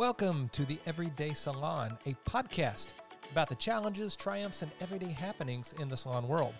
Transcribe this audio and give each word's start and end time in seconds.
Welcome 0.00 0.48
to 0.52 0.64
the 0.64 0.78
Everyday 0.86 1.34
Salon, 1.34 1.98
a 2.06 2.16
podcast 2.26 2.94
about 3.32 3.50
the 3.50 3.54
challenges, 3.56 4.16
triumphs, 4.16 4.62
and 4.62 4.70
everyday 4.80 5.12
happenings 5.12 5.74
in 5.78 5.90
the 5.90 5.96
salon 5.98 6.26
world. 6.26 6.54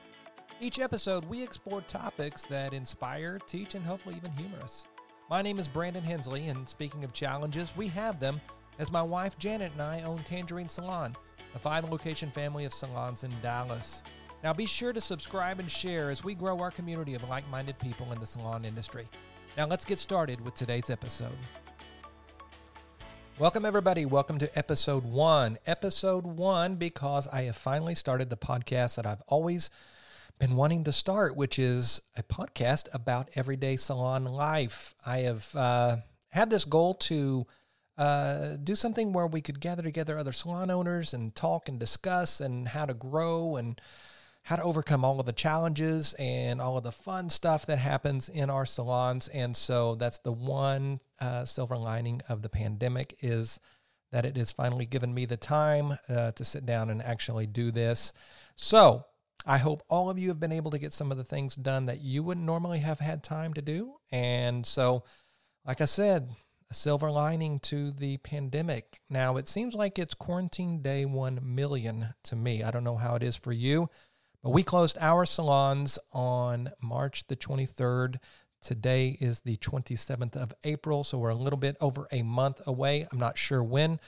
Each 0.60 0.78
episode, 0.78 1.24
we 1.24 1.42
explore 1.42 1.80
topics 1.80 2.44
that 2.44 2.74
inspire, 2.74 3.38
teach, 3.46 3.74
and 3.74 3.82
hopefully 3.82 4.16
even 4.16 4.30
humor 4.32 4.58
us. 4.62 4.84
My 5.30 5.40
name 5.40 5.58
is 5.58 5.68
Brandon 5.68 6.04
Hensley, 6.04 6.48
and 6.48 6.68
speaking 6.68 7.02
of 7.02 7.14
challenges, 7.14 7.74
we 7.78 7.88
have 7.88 8.20
them 8.20 8.42
as 8.78 8.92
my 8.92 9.00
wife 9.00 9.38
Janet 9.38 9.72
and 9.72 9.80
I 9.80 10.02
own 10.02 10.18
Tangerine 10.18 10.68
Salon, 10.68 11.16
a 11.54 11.58
five 11.58 11.90
location 11.90 12.30
family 12.30 12.66
of 12.66 12.74
salons 12.74 13.24
in 13.24 13.32
Dallas. 13.40 14.02
Now, 14.44 14.52
be 14.52 14.66
sure 14.66 14.92
to 14.92 15.00
subscribe 15.00 15.60
and 15.60 15.70
share 15.70 16.10
as 16.10 16.22
we 16.22 16.34
grow 16.34 16.58
our 16.60 16.70
community 16.70 17.14
of 17.14 17.26
like 17.26 17.48
minded 17.48 17.78
people 17.78 18.12
in 18.12 18.20
the 18.20 18.26
salon 18.26 18.66
industry. 18.66 19.08
Now, 19.56 19.66
let's 19.66 19.86
get 19.86 19.98
started 19.98 20.42
with 20.42 20.52
today's 20.52 20.90
episode. 20.90 21.38
Welcome, 23.40 23.64
everybody. 23.64 24.04
Welcome 24.04 24.38
to 24.40 24.58
episode 24.58 25.02
one. 25.02 25.56
Episode 25.64 26.26
one, 26.26 26.74
because 26.74 27.26
I 27.26 27.44
have 27.44 27.56
finally 27.56 27.94
started 27.94 28.28
the 28.28 28.36
podcast 28.36 28.96
that 28.96 29.06
I've 29.06 29.22
always 29.28 29.70
been 30.38 30.56
wanting 30.56 30.84
to 30.84 30.92
start, 30.92 31.34
which 31.36 31.58
is 31.58 32.02
a 32.18 32.22
podcast 32.22 32.88
about 32.92 33.30
everyday 33.36 33.78
salon 33.78 34.26
life. 34.26 34.94
I 35.06 35.20
have 35.20 35.56
uh, 35.56 35.96
had 36.28 36.50
this 36.50 36.66
goal 36.66 36.92
to 36.96 37.46
uh, 37.96 38.56
do 38.62 38.76
something 38.76 39.14
where 39.14 39.26
we 39.26 39.40
could 39.40 39.58
gather 39.58 39.82
together 39.82 40.18
other 40.18 40.32
salon 40.32 40.70
owners 40.70 41.14
and 41.14 41.34
talk 41.34 41.66
and 41.66 41.80
discuss 41.80 42.42
and 42.42 42.68
how 42.68 42.84
to 42.84 42.92
grow 42.92 43.56
and 43.56 43.80
how 44.50 44.56
to 44.56 44.64
overcome 44.64 45.04
all 45.04 45.20
of 45.20 45.26
the 45.26 45.32
challenges 45.32 46.12
and 46.14 46.60
all 46.60 46.76
of 46.76 46.82
the 46.82 46.90
fun 46.90 47.30
stuff 47.30 47.66
that 47.66 47.78
happens 47.78 48.28
in 48.28 48.50
our 48.50 48.66
salons. 48.66 49.28
And 49.28 49.56
so 49.56 49.94
that's 49.94 50.18
the 50.18 50.32
one 50.32 50.98
uh, 51.20 51.44
silver 51.44 51.76
lining 51.76 52.20
of 52.28 52.42
the 52.42 52.48
pandemic 52.48 53.16
is 53.20 53.60
that 54.10 54.26
it 54.26 54.36
has 54.36 54.50
finally 54.50 54.86
given 54.86 55.14
me 55.14 55.24
the 55.24 55.36
time 55.36 55.96
uh, 56.08 56.32
to 56.32 56.42
sit 56.42 56.66
down 56.66 56.90
and 56.90 57.00
actually 57.00 57.46
do 57.46 57.70
this. 57.70 58.12
So 58.56 59.04
I 59.46 59.58
hope 59.58 59.84
all 59.88 60.10
of 60.10 60.18
you 60.18 60.26
have 60.30 60.40
been 60.40 60.50
able 60.50 60.72
to 60.72 60.80
get 60.80 60.92
some 60.92 61.12
of 61.12 61.16
the 61.16 61.22
things 61.22 61.54
done 61.54 61.86
that 61.86 62.00
you 62.00 62.24
wouldn't 62.24 62.44
normally 62.44 62.80
have 62.80 62.98
had 62.98 63.22
time 63.22 63.54
to 63.54 63.62
do. 63.62 63.98
And 64.10 64.66
so, 64.66 65.04
like 65.64 65.80
I 65.80 65.84
said, 65.84 66.28
a 66.72 66.74
silver 66.74 67.12
lining 67.12 67.60
to 67.60 67.92
the 67.92 68.16
pandemic. 68.16 69.00
Now, 69.08 69.36
it 69.36 69.46
seems 69.46 69.74
like 69.74 69.96
it's 69.96 70.14
quarantine 70.14 70.82
day 70.82 71.04
1 71.04 71.38
million 71.40 72.14
to 72.24 72.34
me. 72.34 72.64
I 72.64 72.72
don't 72.72 72.82
know 72.82 72.96
how 72.96 73.14
it 73.14 73.22
is 73.22 73.36
for 73.36 73.52
you. 73.52 73.88
But 74.42 74.50
we 74.50 74.62
closed 74.62 74.96
our 75.00 75.26
salons 75.26 75.98
on 76.12 76.70
March 76.80 77.26
the 77.26 77.36
23rd. 77.36 78.16
Today 78.62 79.16
is 79.20 79.40
the 79.40 79.58
27th 79.58 80.34
of 80.36 80.54
April, 80.64 81.04
so 81.04 81.18
we're 81.18 81.28
a 81.28 81.34
little 81.34 81.58
bit 81.58 81.76
over 81.80 82.08
a 82.10 82.22
month 82.22 82.62
away. 82.66 83.06
I'm 83.10 83.18
not 83.18 83.36
sure 83.36 83.62
when 83.62 84.00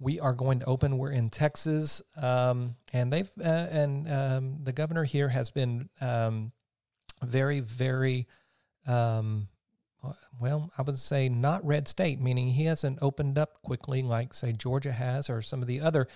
we 0.00 0.18
are 0.18 0.32
going 0.32 0.60
to 0.60 0.66
open. 0.66 0.98
We're 0.98 1.12
in 1.12 1.30
Texas, 1.30 2.02
um, 2.16 2.74
and 2.92 3.12
they've 3.12 3.30
uh, 3.38 3.48
and 3.48 4.12
um, 4.12 4.58
the 4.64 4.72
governor 4.72 5.04
here 5.04 5.28
has 5.28 5.50
been 5.50 5.88
um, 6.00 6.50
very, 7.22 7.60
very 7.60 8.26
um, 8.86 9.48
well, 10.40 10.72
I 10.78 10.82
would 10.82 10.98
say 10.98 11.28
not 11.28 11.64
red 11.64 11.86
state, 11.86 12.20
meaning 12.20 12.48
he 12.48 12.64
hasn't 12.64 12.98
opened 13.02 13.36
up 13.36 13.62
quickly 13.62 14.02
like, 14.02 14.32
say, 14.32 14.52
Georgia 14.52 14.92
has 14.92 15.28
or 15.28 15.42
some 15.42 15.60
of 15.60 15.68
the 15.68 15.80
other. 15.80 16.08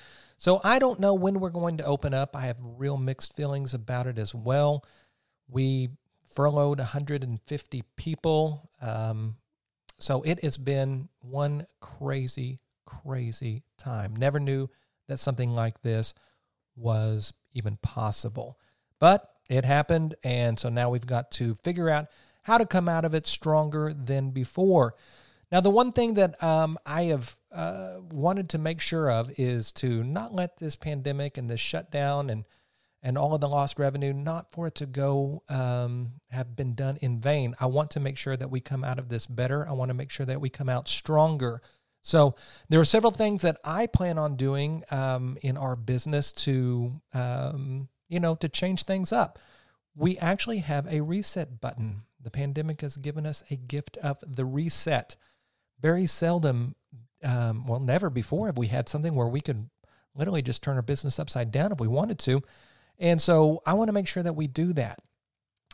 So 0.45 0.61
I 0.62 0.78
don't 0.78 1.00
know 1.00 1.14
when 1.14 1.41
we're 1.41 1.48
going 1.48 1.78
to 1.78 1.87
open 1.87 2.12
up. 2.12 2.37
I 2.37 2.42
have 2.42 2.59
real 2.61 2.98
mixed 2.98 3.34
feelings 3.34 3.73
about 3.73 4.06
it 4.06 4.19
as 4.19 4.34
well. 4.34 4.84
We 5.48 5.89
furloughed 6.34 6.81
150 6.81 7.83
people. 7.97 8.69
Um, 8.83 9.36
so 9.98 10.20
it 10.20 10.45
has 10.45 10.59
been 10.59 11.09
one 11.23 11.67
crazy, 11.81 12.61
crazy 12.84 13.62
time. 13.78 14.17
Never 14.17 14.39
knew 14.39 14.69
that 15.09 15.19
something 15.19 15.55
like 15.55 15.81
this 15.81 16.12
was 16.77 17.33
even 17.55 17.79
possible. 17.79 18.58
But 18.98 19.27
it 19.48 19.64
happened. 19.64 20.14
And 20.24 20.58
so 20.58 20.69
now 20.69 20.90
we've 20.90 21.07
got 21.07 21.30
to 21.30 21.55
figure 21.55 21.89
out 21.89 22.08
how 22.42 22.58
to 22.58 22.67
come 22.67 22.86
out 22.86 23.07
of 23.07 23.14
it 23.14 23.27
stronger 23.27 23.95
than 23.95 24.29
before. 24.29 24.95
Now, 25.53 25.61
the 25.61 25.71
one 25.71 25.93
thing 25.93 26.15
that 26.15 26.43
um, 26.43 26.79
I 26.85 27.05
have 27.05 27.37
uh, 27.53 27.97
wanted 28.11 28.49
to 28.51 28.59
make 28.59 28.81
sure 28.81 29.11
of 29.11 29.31
is 29.39 29.73
to 29.73 30.03
not 30.03 30.35
let 30.35 30.59
this 30.59 30.77
pandemic 30.77 31.39
and 31.39 31.49
this 31.49 31.61
shutdown 31.61 32.31
and 32.31 32.47
and 33.07 33.19
all 33.19 33.35
of 33.35 33.43
the 33.43 33.49
lost 33.49 33.79
revenue, 33.79 34.15
not 34.15 34.51
for 34.51 34.69
it 34.69 34.77
to 34.77 34.87
go 34.87 35.43
um, 35.51 36.13
have 36.31 36.57
been 36.57 36.75
done 36.75 36.97
in 37.03 37.21
vain. 37.21 37.55
I 37.61 37.67
want 37.67 37.91
to 37.91 38.01
make 38.01 38.17
sure 38.17 38.35
that 38.35 38.51
we 38.51 38.61
come 38.61 38.83
out 38.83 38.99
of 38.99 39.11
this 39.11 39.27
better. 39.27 39.69
I 39.69 39.73
want 39.73 39.91
to 39.91 39.95
make 39.95 40.11
sure 40.11 40.25
that 40.25 40.41
we 40.41 40.49
come 40.49 40.71
out 40.71 40.89
stronger. 40.89 41.61
So 42.01 42.35
there 42.71 42.81
are 42.81 42.85
several 42.87 43.13
things 43.13 43.43
that 43.43 43.59
I 43.63 43.89
plan 43.89 44.17
on 44.17 44.37
doing 44.37 44.85
um, 44.91 45.37
in 45.43 45.59
our 45.59 45.77
business 45.77 46.33
to, 46.33 46.99
um, 47.13 47.89
you 48.09 48.21
know, 48.21 48.37
to 48.37 48.49
change 48.49 48.85
things 48.85 49.13
up. 49.13 49.39
We 49.95 50.17
actually 50.17 50.61
have 50.61 50.87
a 50.87 51.03
reset 51.03 51.61
button 51.61 52.05
the 52.25 52.31
pandemic 52.31 52.81
has 52.81 52.97
given 52.97 53.27
us 53.27 53.45
a 53.51 53.57
gift 53.57 53.97
of 53.99 54.19
the 54.27 54.45
reset. 54.45 55.15
Very 55.80 56.07
seldom, 56.07 56.74
um, 57.23 57.67
well, 57.67 57.80
never 57.80 58.11
before 58.11 58.46
have 58.46 58.58
we 58.58 58.68
had 58.68 58.89
something 58.89 59.14
where 59.14 59.29
we 59.29 59.40
could 59.40 59.68
literally 60.14 60.42
just 60.42 60.62
turn 60.62 60.77
our 60.77 60.83
business 60.83 61.18
upside 61.18 61.51
down 61.51 61.73
if 61.73 61.80
we 61.80 61.89
wanted 61.89 62.18
to. 62.20 62.42
And 62.98 63.20
so 63.20 63.62
I 63.67 63.74
want 63.74 63.89
to 63.89 63.92
make 63.92 64.08
sure 64.08 64.23
that 64.23 64.36
we 64.36 64.46
do 64.46 64.73
that. 64.74 65.01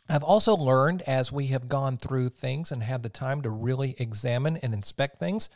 I've 0.08 0.24
also 0.24 0.56
learned 0.56 1.02
as 1.02 1.30
we 1.30 1.48
have 1.48 1.68
gone 1.68 1.96
through 1.96 2.30
things 2.30 2.72
and 2.72 2.82
had 2.82 3.02
the 3.02 3.08
time 3.08 3.42
to 3.42 3.50
really 3.50 3.94
examine 3.98 4.56
and 4.56 4.74
inspect 4.74 5.20
things, 5.20 5.50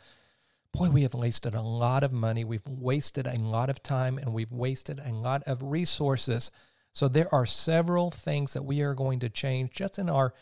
boy, 0.71 0.89
we 0.89 1.01
have 1.01 1.13
wasted 1.13 1.55
a 1.55 1.61
lot 1.61 2.03
of 2.03 2.13
money. 2.13 2.45
We've 2.45 2.65
wasted 2.67 3.27
a 3.27 3.39
lot 3.39 3.69
of 3.69 3.83
time 3.83 4.17
and 4.17 4.33
we've 4.33 4.51
wasted 4.51 5.01
a 5.03 5.11
lot 5.11 5.43
of 5.43 5.61
resources. 5.61 6.51
So 6.93 7.09
there 7.09 7.33
are 7.33 7.45
several 7.45 8.11
things 8.11 8.53
that 8.53 8.63
we 8.63 8.81
are 8.81 8.93
going 8.93 9.19
to 9.19 9.29
change 9.29 9.71
just 9.71 9.99
in 9.99 10.09
our 10.09 10.33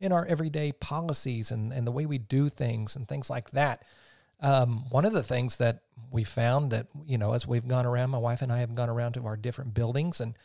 in 0.00 0.12
our 0.12 0.24
everyday 0.26 0.72
policies 0.72 1.50
and, 1.50 1.72
and 1.72 1.86
the 1.86 1.92
way 1.92 2.06
we 2.06 2.18
do 2.18 2.48
things 2.48 2.96
and 2.96 3.08
things 3.08 3.28
like 3.28 3.50
that. 3.50 3.84
Um, 4.40 4.84
one 4.90 5.04
of 5.04 5.12
the 5.12 5.22
things 5.22 5.56
that 5.56 5.80
we 6.12 6.22
found 6.22 6.70
that, 6.70 6.86
you 7.04 7.18
know, 7.18 7.32
as 7.32 7.46
we've 7.46 7.66
gone 7.66 7.86
around, 7.86 8.10
my 8.10 8.18
wife 8.18 8.42
and 8.42 8.52
I 8.52 8.58
have 8.58 8.74
gone 8.74 8.88
around 8.88 9.14
to 9.14 9.26
our 9.26 9.36
different 9.36 9.74
buildings 9.74 10.20
and, 10.20 10.38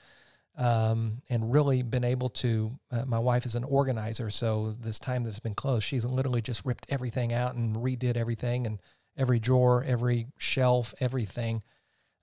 um, 0.58 1.22
and 1.30 1.54
really 1.54 1.84
been 1.84 2.04
able 2.04 2.30
to, 2.30 2.72
uh, 2.92 3.06
my 3.06 3.20
wife 3.20 3.46
is 3.46 3.56
an 3.56 3.64
organizer. 3.64 4.32
So 4.32 4.74
this 4.80 4.98
time 4.98 5.24
that's 5.24 5.40
been 5.40 5.54
closed, 5.54 5.86
she's 5.86 6.06
literally 6.06 6.42
just 6.42 6.66
ripped 6.66 6.88
everything 6.90 7.34
out 7.34 7.54
and 7.54 7.76
redid 7.76 8.18
everything 8.18 8.66
and 8.66 8.80
every 9.16 9.40
drawer, 9.40 9.84
every 9.84 10.28
shelf, 10.38 10.96
everything, 11.00 11.62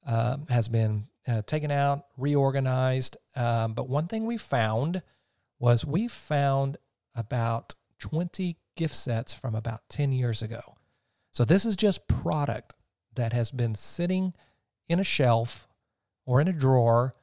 uh, 0.04 0.38
has 0.48 0.68
been 0.68 1.06
uh, 1.28 1.42
taken 1.42 1.70
out, 1.70 2.06
reorganized. 2.16 3.16
Um, 3.36 3.74
but 3.74 3.88
one 3.88 4.08
thing 4.08 4.26
we 4.26 4.38
found 4.38 5.02
was 5.60 5.84
we 5.84 6.08
found 6.08 6.78
about 7.14 7.74
20 7.98 8.56
gift 8.76 8.96
sets 8.96 9.34
from 9.34 9.54
about 9.54 9.82
10 9.88 10.12
years 10.12 10.42
ago. 10.42 10.76
So 11.32 11.44
this 11.44 11.64
is 11.64 11.76
just 11.76 12.08
product 12.08 12.74
that 13.14 13.32
has 13.32 13.50
been 13.50 13.74
sitting 13.74 14.34
in 14.88 14.98
a 15.00 15.04
shelf 15.04 15.68
or 16.26 16.40
in 16.40 16.48
a 16.48 16.52
drawer 16.52 17.14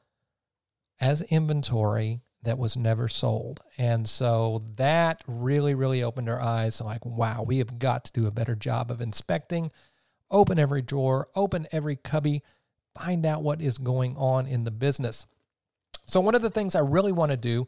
as 1.00 1.22
inventory 1.24 2.22
that 2.44 2.58
was 2.58 2.78
never 2.78 3.08
sold. 3.08 3.62
And 3.78 4.08
so 4.08 4.64
that 4.76 5.24
really, 5.28 5.76
really 5.76 6.04
opened 6.04 6.30
our 6.30 6.40
eyes 6.40 6.80
like, 6.80 7.06
wow, 7.06 7.44
we 7.44 7.58
have 7.58 7.80
got 7.80 8.06
to 8.06 8.14
do 8.14 8.28
a 8.28 8.32
better 8.32 8.56
job 8.56 8.90
of 8.92 9.02
inspecting, 9.02 9.72
open 10.32 10.60
every 10.60 10.82
drawer, 10.82 11.28
open 11.36 11.68
every 11.72 11.96
cubby, 11.96 12.44
find 12.98 13.26
out 13.26 13.44
what 13.44 13.62
is 13.62 13.78
going 13.78 14.16
on 14.18 14.48
in 14.48 14.64
the 14.64 14.72
business. 14.72 15.26
So, 16.06 16.22
one 16.22 16.36
of 16.36 16.42
the 16.42 16.50
things 16.50 16.74
I 16.74 16.80
really 16.80 17.12
want 17.12 17.32
to 17.32 17.38
do 17.38 17.68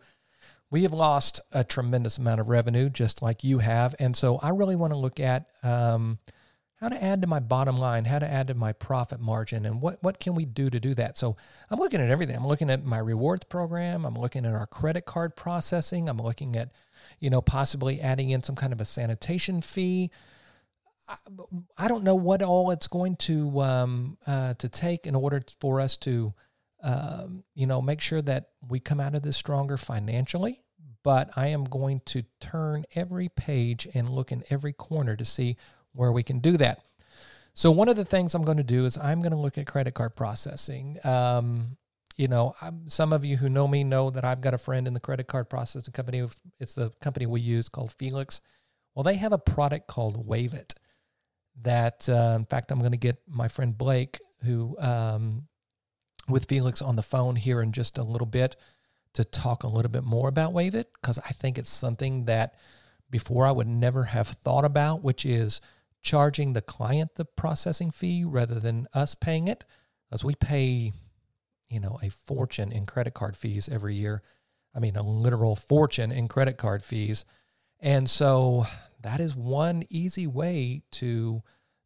we 0.71 0.83
have 0.83 0.93
lost 0.93 1.41
a 1.51 1.63
tremendous 1.63 2.17
amount 2.17 2.39
of 2.39 2.49
revenue, 2.49 2.89
just 2.89 3.21
like 3.21 3.43
you 3.43 3.59
have. 3.59 3.95
And 3.99 4.15
so 4.15 4.37
I 4.37 4.49
really 4.49 4.75
want 4.75 4.93
to 4.93 4.97
look 4.97 5.19
at 5.19 5.47
um, 5.63 6.19
how 6.75 6.89
to 6.89 7.03
add 7.03 7.21
to 7.21 7.27
my 7.27 7.39
bottom 7.39 7.75
line, 7.75 8.05
how 8.05 8.19
to 8.19 8.29
add 8.29 8.47
to 8.47 8.53
my 8.53 8.71
profit 8.73 9.19
margin, 9.19 9.65
and 9.65 9.81
what, 9.81 10.01
what 10.01 10.19
can 10.19 10.35
we 10.35 10.45
do 10.45 10.69
to 10.69 10.79
do 10.79 10.93
that. 10.95 11.17
So 11.17 11.35
I'm 11.69 11.79
looking 11.79 12.01
at 12.01 12.09
everything. 12.09 12.35
I'm 12.35 12.47
looking 12.47 12.69
at 12.69 12.85
my 12.85 12.99
rewards 12.99 13.45
program. 13.45 14.05
I'm 14.05 14.15
looking 14.15 14.45
at 14.45 14.53
our 14.53 14.67
credit 14.67 15.05
card 15.05 15.35
processing. 15.35 16.07
I'm 16.07 16.19
looking 16.19 16.55
at, 16.55 16.71
you 17.19 17.29
know, 17.29 17.41
possibly 17.41 17.99
adding 17.99 18.29
in 18.29 18.43
some 18.43 18.55
kind 18.55 18.71
of 18.71 18.79
a 18.79 18.85
sanitation 18.85 19.61
fee. 19.61 20.11
I, 21.09 21.15
I 21.77 21.87
don't 21.87 22.03
know 22.03 22.15
what 22.15 22.43
all 22.43 22.69
it's 22.69 22.87
going 22.87 23.15
to 23.17 23.61
um, 23.61 24.17
uh, 24.27 24.53
to 24.53 24.69
take 24.69 25.07
in 25.07 25.15
order 25.15 25.41
for 25.59 25.81
us 25.81 25.97
to 25.97 26.33
um, 26.81 27.43
you 27.55 27.67
know, 27.67 27.81
make 27.81 28.01
sure 28.01 28.21
that 28.21 28.49
we 28.67 28.79
come 28.79 28.99
out 28.99 29.15
of 29.15 29.21
this 29.21 29.37
stronger 29.37 29.77
financially. 29.77 30.61
But 31.03 31.29
I 31.35 31.47
am 31.47 31.63
going 31.63 32.01
to 32.07 32.23
turn 32.41 32.85
every 32.93 33.29
page 33.29 33.87
and 33.93 34.09
look 34.09 34.31
in 34.31 34.43
every 34.49 34.73
corner 34.73 35.15
to 35.15 35.23
see 35.23 35.55
where 35.93 36.11
we 36.11 36.23
can 36.23 36.39
do 36.39 36.57
that. 36.57 36.81
So 37.53 37.71
one 37.71 37.89
of 37.89 37.95
the 37.95 38.05
things 38.05 38.35
I'm 38.35 38.43
going 38.43 38.57
to 38.57 38.63
do 38.63 38.85
is 38.85 38.97
I'm 38.97 39.21
going 39.21 39.31
to 39.31 39.37
look 39.37 39.57
at 39.57 39.65
credit 39.65 39.93
card 39.93 40.15
processing. 40.15 40.97
Um, 41.05 41.77
you 42.17 42.27
know, 42.27 42.53
I'm, 42.61 42.87
some 42.89 43.13
of 43.13 43.23
you 43.23 43.37
who 43.37 43.47
know 43.47 43.67
me 43.67 43.85
know 43.85 44.09
that 44.09 44.25
I've 44.25 44.41
got 44.41 44.53
a 44.53 44.57
friend 44.57 44.87
in 44.87 44.93
the 44.93 44.99
credit 44.99 45.27
card 45.27 45.49
processing 45.49 45.93
company. 45.93 46.25
It's 46.59 46.73
the 46.73 46.91
company 47.01 47.25
we 47.25 47.39
use 47.39 47.69
called 47.69 47.93
Felix. 47.93 48.41
Well, 48.93 49.03
they 49.03 49.15
have 49.15 49.31
a 49.31 49.37
product 49.37 49.87
called 49.87 50.27
Wavit 50.27 50.73
that, 51.61 52.07
uh, 52.09 52.35
in 52.35 52.45
fact, 52.45 52.71
I'm 52.71 52.79
going 52.79 52.91
to 52.91 52.97
get 52.97 53.17
my 53.27 53.47
friend 53.47 53.77
Blake, 53.77 54.19
who 54.43 54.77
um, 54.79 55.47
with 56.29 56.45
Felix 56.45 56.81
on 56.81 56.95
the 56.95 57.01
phone 57.01 57.35
here 57.35 57.61
in 57.61 57.71
just 57.71 57.97
a 57.97 58.03
little 58.03 58.27
bit 58.27 58.55
to 59.13 59.23
talk 59.23 59.63
a 59.63 59.67
little 59.67 59.91
bit 59.91 60.03
more 60.03 60.27
about 60.27 60.53
Wavit 60.53 60.85
because 60.93 61.19
I 61.19 61.29
think 61.29 61.57
it's 61.57 61.69
something 61.69 62.25
that 62.25 62.55
before 63.09 63.45
I 63.45 63.51
would 63.51 63.67
never 63.67 64.03
have 64.05 64.27
thought 64.27 64.65
about, 64.65 65.03
which 65.03 65.25
is 65.25 65.61
charging 66.01 66.53
the 66.53 66.61
client 66.61 67.15
the 67.15 67.25
processing 67.25 67.91
fee 67.91 68.23
rather 68.23 68.59
than 68.59 68.87
us 68.93 69.15
paying 69.15 69.47
it, 69.47 69.65
as 70.11 70.23
we 70.23 70.35
pay, 70.35 70.91
you 71.69 71.79
know, 71.79 71.99
a 72.01 72.09
fortune 72.09 72.71
in 72.71 72.85
credit 72.85 73.13
card 73.13 73.35
fees 73.35 73.67
every 73.67 73.95
year. 73.95 74.21
I 74.75 74.79
mean, 74.79 74.95
a 74.95 75.03
literal 75.03 75.55
fortune 75.55 76.11
in 76.11 76.27
credit 76.27 76.57
card 76.57 76.83
fees. 76.83 77.25
And 77.79 78.09
so 78.09 78.65
that 79.01 79.19
is 79.19 79.35
one 79.35 79.83
easy 79.89 80.27
way 80.27 80.83
to 80.91 81.41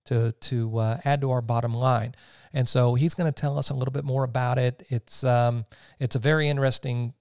to 0.05 0.31
to 0.31 0.77
uh, 0.77 0.99
add 1.05 1.21
to 1.21 1.31
our 1.31 1.41
bottom 1.41 1.73
line. 1.73 2.15
And 2.53 2.67
so 2.67 2.95
he's 2.95 3.13
going 3.13 3.31
to 3.31 3.41
tell 3.41 3.57
us 3.57 3.69
a 3.69 3.73
little 3.73 3.91
bit 3.91 4.05
more 4.05 4.23
about 4.23 4.57
it. 4.57 4.85
It's 4.89 5.23
um, 5.23 5.65
it's 5.99 6.15
a 6.15 6.19
very 6.19 6.49
interesting, 6.49 7.13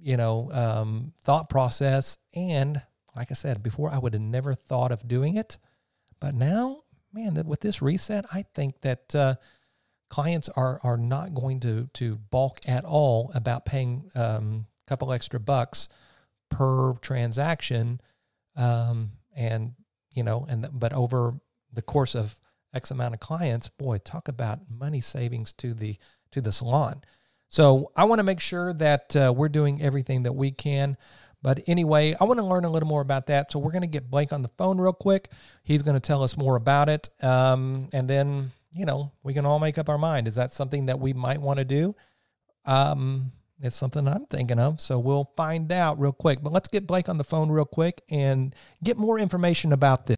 you 0.00 0.16
know, 0.16 0.50
um, 0.52 1.12
thought 1.24 1.48
process. 1.48 2.18
And 2.34 2.80
like 3.16 3.30
I 3.30 3.34
said 3.34 3.62
before, 3.62 3.90
I 3.90 3.98
would 3.98 4.14
have 4.14 4.22
never 4.22 4.54
thought 4.54 4.92
of 4.92 5.06
doing 5.06 5.36
it, 5.36 5.58
but 6.20 6.34
now, 6.34 6.82
man, 7.12 7.34
that 7.34 7.46
with 7.46 7.60
this 7.60 7.82
reset, 7.82 8.24
I 8.32 8.44
think 8.54 8.80
that 8.82 9.14
uh, 9.14 9.34
clients 10.08 10.48
are 10.50 10.80
are 10.82 10.96
not 10.96 11.34
going 11.34 11.60
to 11.60 11.88
to 11.94 12.16
balk 12.16 12.60
at 12.66 12.84
all 12.84 13.30
about 13.34 13.66
paying 13.66 14.10
um, 14.14 14.66
a 14.86 14.88
couple 14.88 15.12
extra 15.12 15.40
bucks 15.40 15.88
per 16.50 16.94
transaction, 16.94 18.00
um, 18.56 19.10
and 19.36 19.72
you 20.12 20.22
know, 20.22 20.46
and 20.48 20.68
but 20.72 20.92
over 20.92 21.34
the 21.72 21.82
course 21.82 22.14
of 22.14 22.40
X 22.74 22.90
amount 22.90 23.14
of 23.14 23.20
clients, 23.20 23.68
boy, 23.68 23.98
talk 23.98 24.28
about 24.28 24.60
money 24.70 25.00
savings 25.00 25.52
to 25.54 25.74
the 25.74 25.96
to 26.30 26.40
the 26.40 26.52
salon. 26.52 27.02
So 27.48 27.90
I 27.96 28.04
want 28.04 28.18
to 28.18 28.24
make 28.24 28.40
sure 28.40 28.74
that 28.74 29.16
uh, 29.16 29.32
we're 29.34 29.48
doing 29.48 29.80
everything 29.80 30.24
that 30.24 30.32
we 30.32 30.50
can. 30.50 30.96
But 31.40 31.60
anyway, 31.66 32.14
I 32.20 32.24
want 32.24 32.40
to 32.40 32.44
learn 32.44 32.64
a 32.64 32.70
little 32.70 32.88
more 32.88 33.00
about 33.00 33.28
that. 33.28 33.50
So 33.50 33.58
we're 33.58 33.70
going 33.70 33.82
to 33.82 33.86
get 33.86 34.10
Blake 34.10 34.32
on 34.32 34.42
the 34.42 34.50
phone 34.58 34.78
real 34.78 34.92
quick. 34.92 35.30
He's 35.62 35.82
going 35.82 35.94
to 35.94 36.00
tell 36.00 36.22
us 36.22 36.36
more 36.36 36.56
about 36.56 36.88
it, 36.88 37.08
um, 37.22 37.88
and 37.92 38.08
then 38.08 38.52
you 38.72 38.84
know 38.84 39.12
we 39.22 39.34
can 39.34 39.46
all 39.46 39.58
make 39.58 39.78
up 39.78 39.88
our 39.88 39.98
mind. 39.98 40.26
Is 40.26 40.34
that 40.34 40.52
something 40.52 40.86
that 40.86 40.98
we 40.98 41.12
might 41.12 41.40
want 41.40 41.58
to 41.58 41.64
do? 41.64 41.94
Um, 42.64 43.32
it's 43.60 43.76
something 43.76 44.06
I'm 44.06 44.26
thinking 44.26 44.58
of. 44.58 44.80
So 44.80 44.98
we'll 44.98 45.32
find 45.36 45.72
out 45.72 45.98
real 45.98 46.12
quick. 46.12 46.42
But 46.42 46.52
let's 46.52 46.68
get 46.68 46.86
Blake 46.86 47.08
on 47.08 47.18
the 47.18 47.24
phone 47.24 47.50
real 47.50 47.64
quick 47.64 48.02
and 48.08 48.54
get 48.82 48.96
more 48.96 49.18
information 49.18 49.72
about 49.72 50.06
this. 50.06 50.16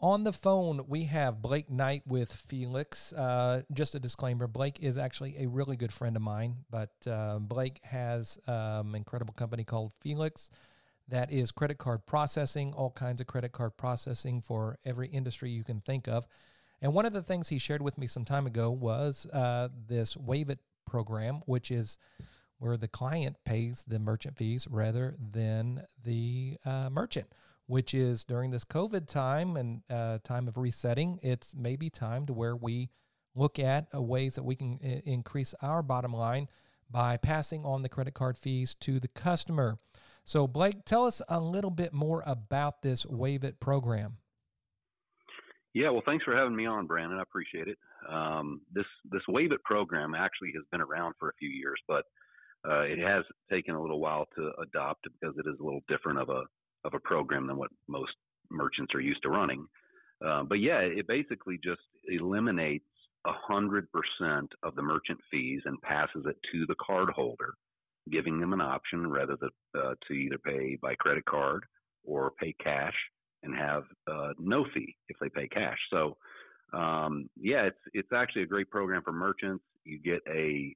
On 0.00 0.22
the 0.22 0.32
phone, 0.32 0.84
we 0.86 1.04
have 1.04 1.42
Blake 1.42 1.68
Knight 1.68 2.04
with 2.06 2.32
Felix. 2.32 3.12
Uh, 3.12 3.62
just 3.72 3.96
a 3.96 3.98
disclaimer 3.98 4.46
Blake 4.46 4.78
is 4.80 4.96
actually 4.96 5.34
a 5.42 5.48
really 5.48 5.76
good 5.76 5.92
friend 5.92 6.14
of 6.14 6.22
mine, 6.22 6.58
but 6.70 6.92
uh, 7.04 7.40
Blake 7.40 7.80
has 7.82 8.38
an 8.46 8.54
um, 8.54 8.94
incredible 8.94 9.34
company 9.34 9.64
called 9.64 9.92
Felix 10.00 10.52
that 11.08 11.32
is 11.32 11.50
credit 11.50 11.78
card 11.78 12.06
processing, 12.06 12.72
all 12.74 12.90
kinds 12.90 13.20
of 13.20 13.26
credit 13.26 13.50
card 13.50 13.76
processing 13.76 14.40
for 14.40 14.78
every 14.84 15.08
industry 15.08 15.50
you 15.50 15.64
can 15.64 15.80
think 15.80 16.06
of. 16.06 16.28
And 16.80 16.94
one 16.94 17.04
of 17.04 17.12
the 17.12 17.22
things 17.22 17.48
he 17.48 17.58
shared 17.58 17.82
with 17.82 17.98
me 17.98 18.06
some 18.06 18.24
time 18.24 18.46
ago 18.46 18.70
was 18.70 19.26
uh, 19.32 19.68
this 19.88 20.14
Wavit 20.14 20.58
program, 20.86 21.42
which 21.46 21.72
is 21.72 21.98
where 22.58 22.76
the 22.76 22.86
client 22.86 23.36
pays 23.44 23.84
the 23.88 23.98
merchant 23.98 24.36
fees 24.36 24.68
rather 24.70 25.16
than 25.18 25.82
the 26.04 26.56
uh, 26.64 26.88
merchant 26.88 27.26
which 27.68 27.92
is 27.92 28.24
during 28.24 28.50
this 28.50 28.64
COVID 28.64 29.06
time 29.06 29.56
and 29.56 29.82
uh, 29.90 30.18
time 30.24 30.48
of 30.48 30.56
resetting, 30.56 31.20
it's 31.22 31.54
maybe 31.54 31.90
time 31.90 32.26
to 32.26 32.32
where 32.32 32.56
we 32.56 32.88
look 33.34 33.58
at 33.58 33.86
uh, 33.94 34.00
ways 34.00 34.34
that 34.34 34.42
we 34.42 34.56
can 34.56 34.80
I- 34.82 34.86
uh, 34.86 35.00
increase 35.04 35.54
our 35.62 35.82
bottom 35.82 36.12
line 36.12 36.48
by 36.90 37.18
passing 37.18 37.66
on 37.66 37.82
the 37.82 37.88
credit 37.90 38.14
card 38.14 38.38
fees 38.38 38.74
to 38.80 38.98
the 38.98 39.08
customer. 39.08 39.78
So, 40.24 40.46
Blake, 40.46 40.86
tell 40.86 41.04
us 41.04 41.20
a 41.28 41.38
little 41.38 41.70
bit 41.70 41.92
more 41.92 42.22
about 42.26 42.80
this 42.80 43.04
Wavit 43.04 43.60
program. 43.60 44.16
Yeah, 45.74 45.90
well, 45.90 46.02
thanks 46.06 46.24
for 46.24 46.34
having 46.34 46.56
me 46.56 46.64
on, 46.64 46.86
Brandon. 46.86 47.18
I 47.18 47.22
appreciate 47.22 47.68
it. 47.68 47.78
Um, 48.08 48.62
this 48.72 48.86
this 49.10 49.22
Wavit 49.28 49.62
program 49.64 50.14
actually 50.14 50.52
has 50.54 50.64
been 50.72 50.80
around 50.80 51.14
for 51.18 51.28
a 51.28 51.34
few 51.38 51.50
years, 51.50 51.78
but 51.86 52.04
uh, 52.66 52.80
it 52.80 52.98
has 52.98 53.24
taken 53.50 53.74
a 53.74 53.80
little 53.80 54.00
while 54.00 54.26
to 54.36 54.52
adopt 54.62 55.06
because 55.20 55.36
it 55.36 55.46
is 55.46 55.60
a 55.60 55.62
little 55.62 55.82
different 55.88 56.18
of 56.18 56.30
a 56.30 56.44
of 56.84 56.94
a 56.94 57.00
program 57.00 57.46
than 57.46 57.56
what 57.56 57.70
most 57.88 58.12
merchants 58.50 58.94
are 58.94 59.00
used 59.00 59.22
to 59.22 59.30
running. 59.30 59.66
Uh, 60.24 60.42
but 60.42 60.56
yeah, 60.56 60.78
it 60.80 61.06
basically 61.06 61.58
just 61.62 61.80
eliminates 62.08 62.84
a 63.26 63.32
hundred 63.32 63.88
percent 63.92 64.50
of 64.62 64.74
the 64.74 64.82
merchant 64.82 65.18
fees 65.30 65.60
and 65.64 65.80
passes 65.82 66.24
it 66.26 66.36
to 66.52 66.66
the 66.66 66.74
card 66.84 67.10
holder, 67.10 67.54
giving 68.10 68.40
them 68.40 68.52
an 68.52 68.60
option 68.60 69.10
rather 69.10 69.36
than, 69.40 69.50
uh, 69.76 69.94
to 70.06 70.14
either 70.14 70.38
pay 70.38 70.76
by 70.80 70.94
credit 70.94 71.24
card 71.26 71.64
or 72.04 72.32
pay 72.40 72.54
cash 72.62 72.94
and 73.42 73.54
have 73.54 73.84
uh, 74.10 74.32
no 74.38 74.64
fee 74.74 74.96
if 75.08 75.16
they 75.20 75.28
pay 75.28 75.48
cash. 75.48 75.78
So 75.90 76.16
um, 76.72 77.28
yeah, 77.40 77.62
it's 77.62 77.78
it's 77.94 78.12
actually 78.14 78.42
a 78.42 78.46
great 78.46 78.70
program 78.70 79.02
for 79.02 79.12
merchants. 79.12 79.64
You 79.84 79.98
get 79.98 80.20
a 80.28 80.74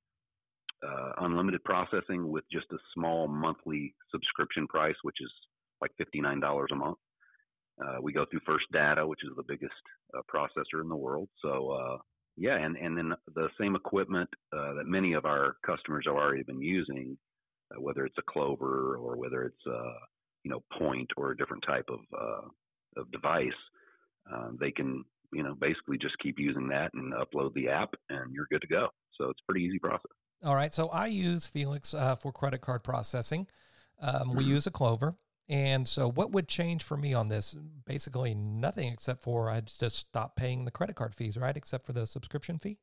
uh, 0.87 1.13
unlimited 1.21 1.63
processing 1.65 2.31
with 2.31 2.45
just 2.51 2.67
a 2.73 2.79
small 2.95 3.29
monthly 3.29 3.95
subscription 4.11 4.67
price, 4.67 4.97
which 5.03 5.17
is 5.21 5.31
like 5.83 5.91
$59 6.01 6.67
a 6.71 6.75
month. 6.77 6.99
Uh, 7.83 7.97
we 8.01 8.13
go 8.13 8.25
through 8.31 8.41
First 8.47 8.67
Data, 8.73 9.07
which 9.07 9.21
is 9.25 9.31
the 9.37 9.43
biggest 9.43 9.75
uh, 10.17 10.21
processor 10.33 10.81
in 10.81 10.89
the 10.89 10.97
world. 10.97 11.29
So 11.43 11.71
uh, 11.71 11.97
yeah, 12.37 12.57
and 12.57 12.77
and 12.77 12.97
then 12.97 13.13
the 13.35 13.49
same 13.61 13.75
equipment 13.75 14.29
uh, 14.57 14.75
that 14.75 14.87
many 14.87 15.15
of 15.15 15.25
our 15.25 15.57
customers 15.67 16.05
have 16.07 16.15
already 16.15 16.45
been 16.45 16.63
using, 16.63 17.17
uh, 17.75 17.81
whether 17.81 18.05
it's 18.05 18.19
a 18.19 18.33
Clover 18.33 18.97
or 18.97 19.17
whether 19.17 19.43
it's 19.45 19.67
uh, 19.67 19.99
you 20.45 20.51
know 20.51 20.63
Poynt 20.79 21.09
or 21.17 21.33
a 21.33 21.37
different 21.37 21.65
type 21.67 21.89
of 21.89 22.01
of 22.97 23.11
device, 23.11 23.49
um, 24.33 24.59
they 24.61 24.71
can 24.71 25.03
you 25.33 25.43
know 25.43 25.55
basically 25.55 25.99
just 25.99 26.19
keep 26.23 26.39
using 26.39 26.69
that 26.69 26.93
and 26.95 27.13
upload 27.15 27.53
the 27.55 27.69
app, 27.69 27.95
and 28.11 28.33
you're 28.33 28.47
good 28.51 28.61
to 28.61 28.69
go. 28.69 28.89
So 29.19 29.31
it's 29.31 29.41
a 29.43 29.51
pretty 29.51 29.67
easy 29.67 29.79
process. 29.79 30.13
All 30.45 30.55
right. 30.55 30.75
So 30.75 30.89
I 30.89 31.07
use 31.07 31.47
Felix 31.47 31.95
for 32.21 32.33
credit 32.33 32.61
card 32.61 32.85
processing. 32.85 33.47
Um, 34.01 34.15
mm-hmm. 34.15 34.37
We 34.39 34.45
use 34.45 34.67
a 34.67 34.71
Clover. 34.71 35.17
And 35.53 35.87
so, 35.87 36.11
what 36.11 36.33
would 36.33 36.49
change 36.49 36.83
for 36.83 36.97
me 36.97 37.13
on 37.13 37.29
this? 37.29 37.55
Basically, 37.85 38.35
nothing 38.35 38.91
except 38.91 39.23
for 39.23 39.51
I 39.51 39.61
just 39.61 39.97
stop 39.97 40.35
paying 40.35 40.65
the 40.65 40.71
credit 40.71 40.97
card 40.97 41.15
fees, 41.15 41.37
right? 41.37 41.55
Except 41.55 41.85
for 41.85 41.93
the 41.93 42.07
subscription 42.07 42.59
fee. 42.59 42.79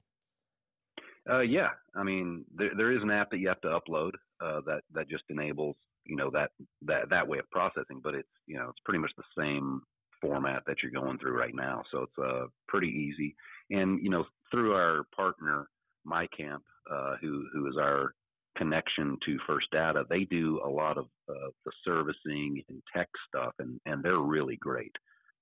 Uh, 1.28 1.40
yeah, 1.40 1.70
I 1.96 2.04
mean, 2.04 2.46
there, 2.56 2.70
there 2.78 2.92
is 2.92 3.02
an 3.02 3.10
app 3.10 3.32
that 3.32 3.40
you 3.40 3.48
have 3.48 3.62
to 3.62 3.70
upload 3.70 4.12
uh, 4.40 4.62
that 4.68 4.82
that 4.94 5.10
just 5.10 5.24
enables 5.32 5.78
you 6.06 6.16
know 6.16 6.30
that 6.30 6.52
that 6.84 7.10
that 7.10 7.28
way 7.28 7.40
of 7.40 7.50
processing, 7.50 8.02
but 8.04 8.14
it's 8.14 8.30
you 8.46 8.58
know 8.58 8.70
it's 8.70 8.80
pretty 8.86 9.00
much 9.00 9.12
the 9.18 9.24
same 9.36 9.82
format 10.22 10.62
that 10.68 10.84
you're 10.84 10.92
going 10.92 11.18
through 11.18 11.36
right 11.36 11.56
now, 11.56 11.82
so 11.92 12.04
it's 12.04 12.20
uh, 12.20 12.46
pretty 12.68 12.90
easy. 12.90 13.36
And 13.72 14.00
you 14.04 14.12
know, 14.12 14.26
through 14.52 14.76
our 14.76 15.06
partner 15.16 15.70
Micamp, 16.06 16.62
uh, 16.92 17.16
who 17.20 17.48
who 17.52 17.68
is 17.68 17.78
our 17.80 18.14
connection 18.58 19.18
to 19.26 19.38
First 19.48 19.68
Data, 19.72 20.04
they 20.10 20.26
do 20.26 20.62
a 20.66 20.70
lot 20.70 20.98
of 20.98 21.06
uh, 21.30 21.50
the 21.66 21.72
servicing 21.86 22.62
and 22.70 22.82
tech 22.96 23.10
stuff, 23.28 23.54
and, 23.60 23.80
and 23.86 24.04
they're 24.04 24.20
really 24.20 24.58
great. 24.58 24.96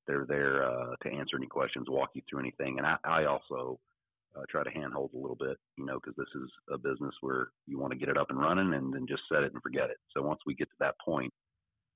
They're 0.08 0.26
there 0.28 0.64
uh, 0.64 0.96
to 1.04 1.10
answer 1.10 1.38
any 1.38 1.48
questions, 1.48 1.88
walk 1.90 2.12
you 2.14 2.22
through 2.30 2.40
anything, 2.40 2.78
and 2.78 2.88
I, 2.88 2.98
I 3.04 3.26
also 3.26 3.80
uh, 4.36 4.44
try 4.50 4.64
to 4.64 4.70
handhold 4.70 5.12
a 5.14 5.18
little 5.18 5.36
bit, 5.36 5.58
you 5.78 5.86
know, 5.86 6.00
because 6.00 6.16
this 6.18 6.42
is 6.42 6.50
a 6.72 6.78
business 6.78 7.14
where 7.22 7.50
you 7.66 7.80
want 7.80 7.92
to 7.92 8.00
get 8.00 8.10
it 8.10 8.18
up 8.18 8.30
and 8.30 8.40
running 8.40 8.74
and 8.74 8.94
then 8.94 9.06
just 9.08 9.24
set 9.32 9.44
it 9.44 9.54
and 9.54 9.62
forget 9.62 9.90
it. 9.90 9.98
So 10.16 10.22
once 10.22 10.40
we 10.46 10.54
get 10.54 10.70
to 10.70 10.76
that 10.80 10.96
point, 11.04 11.34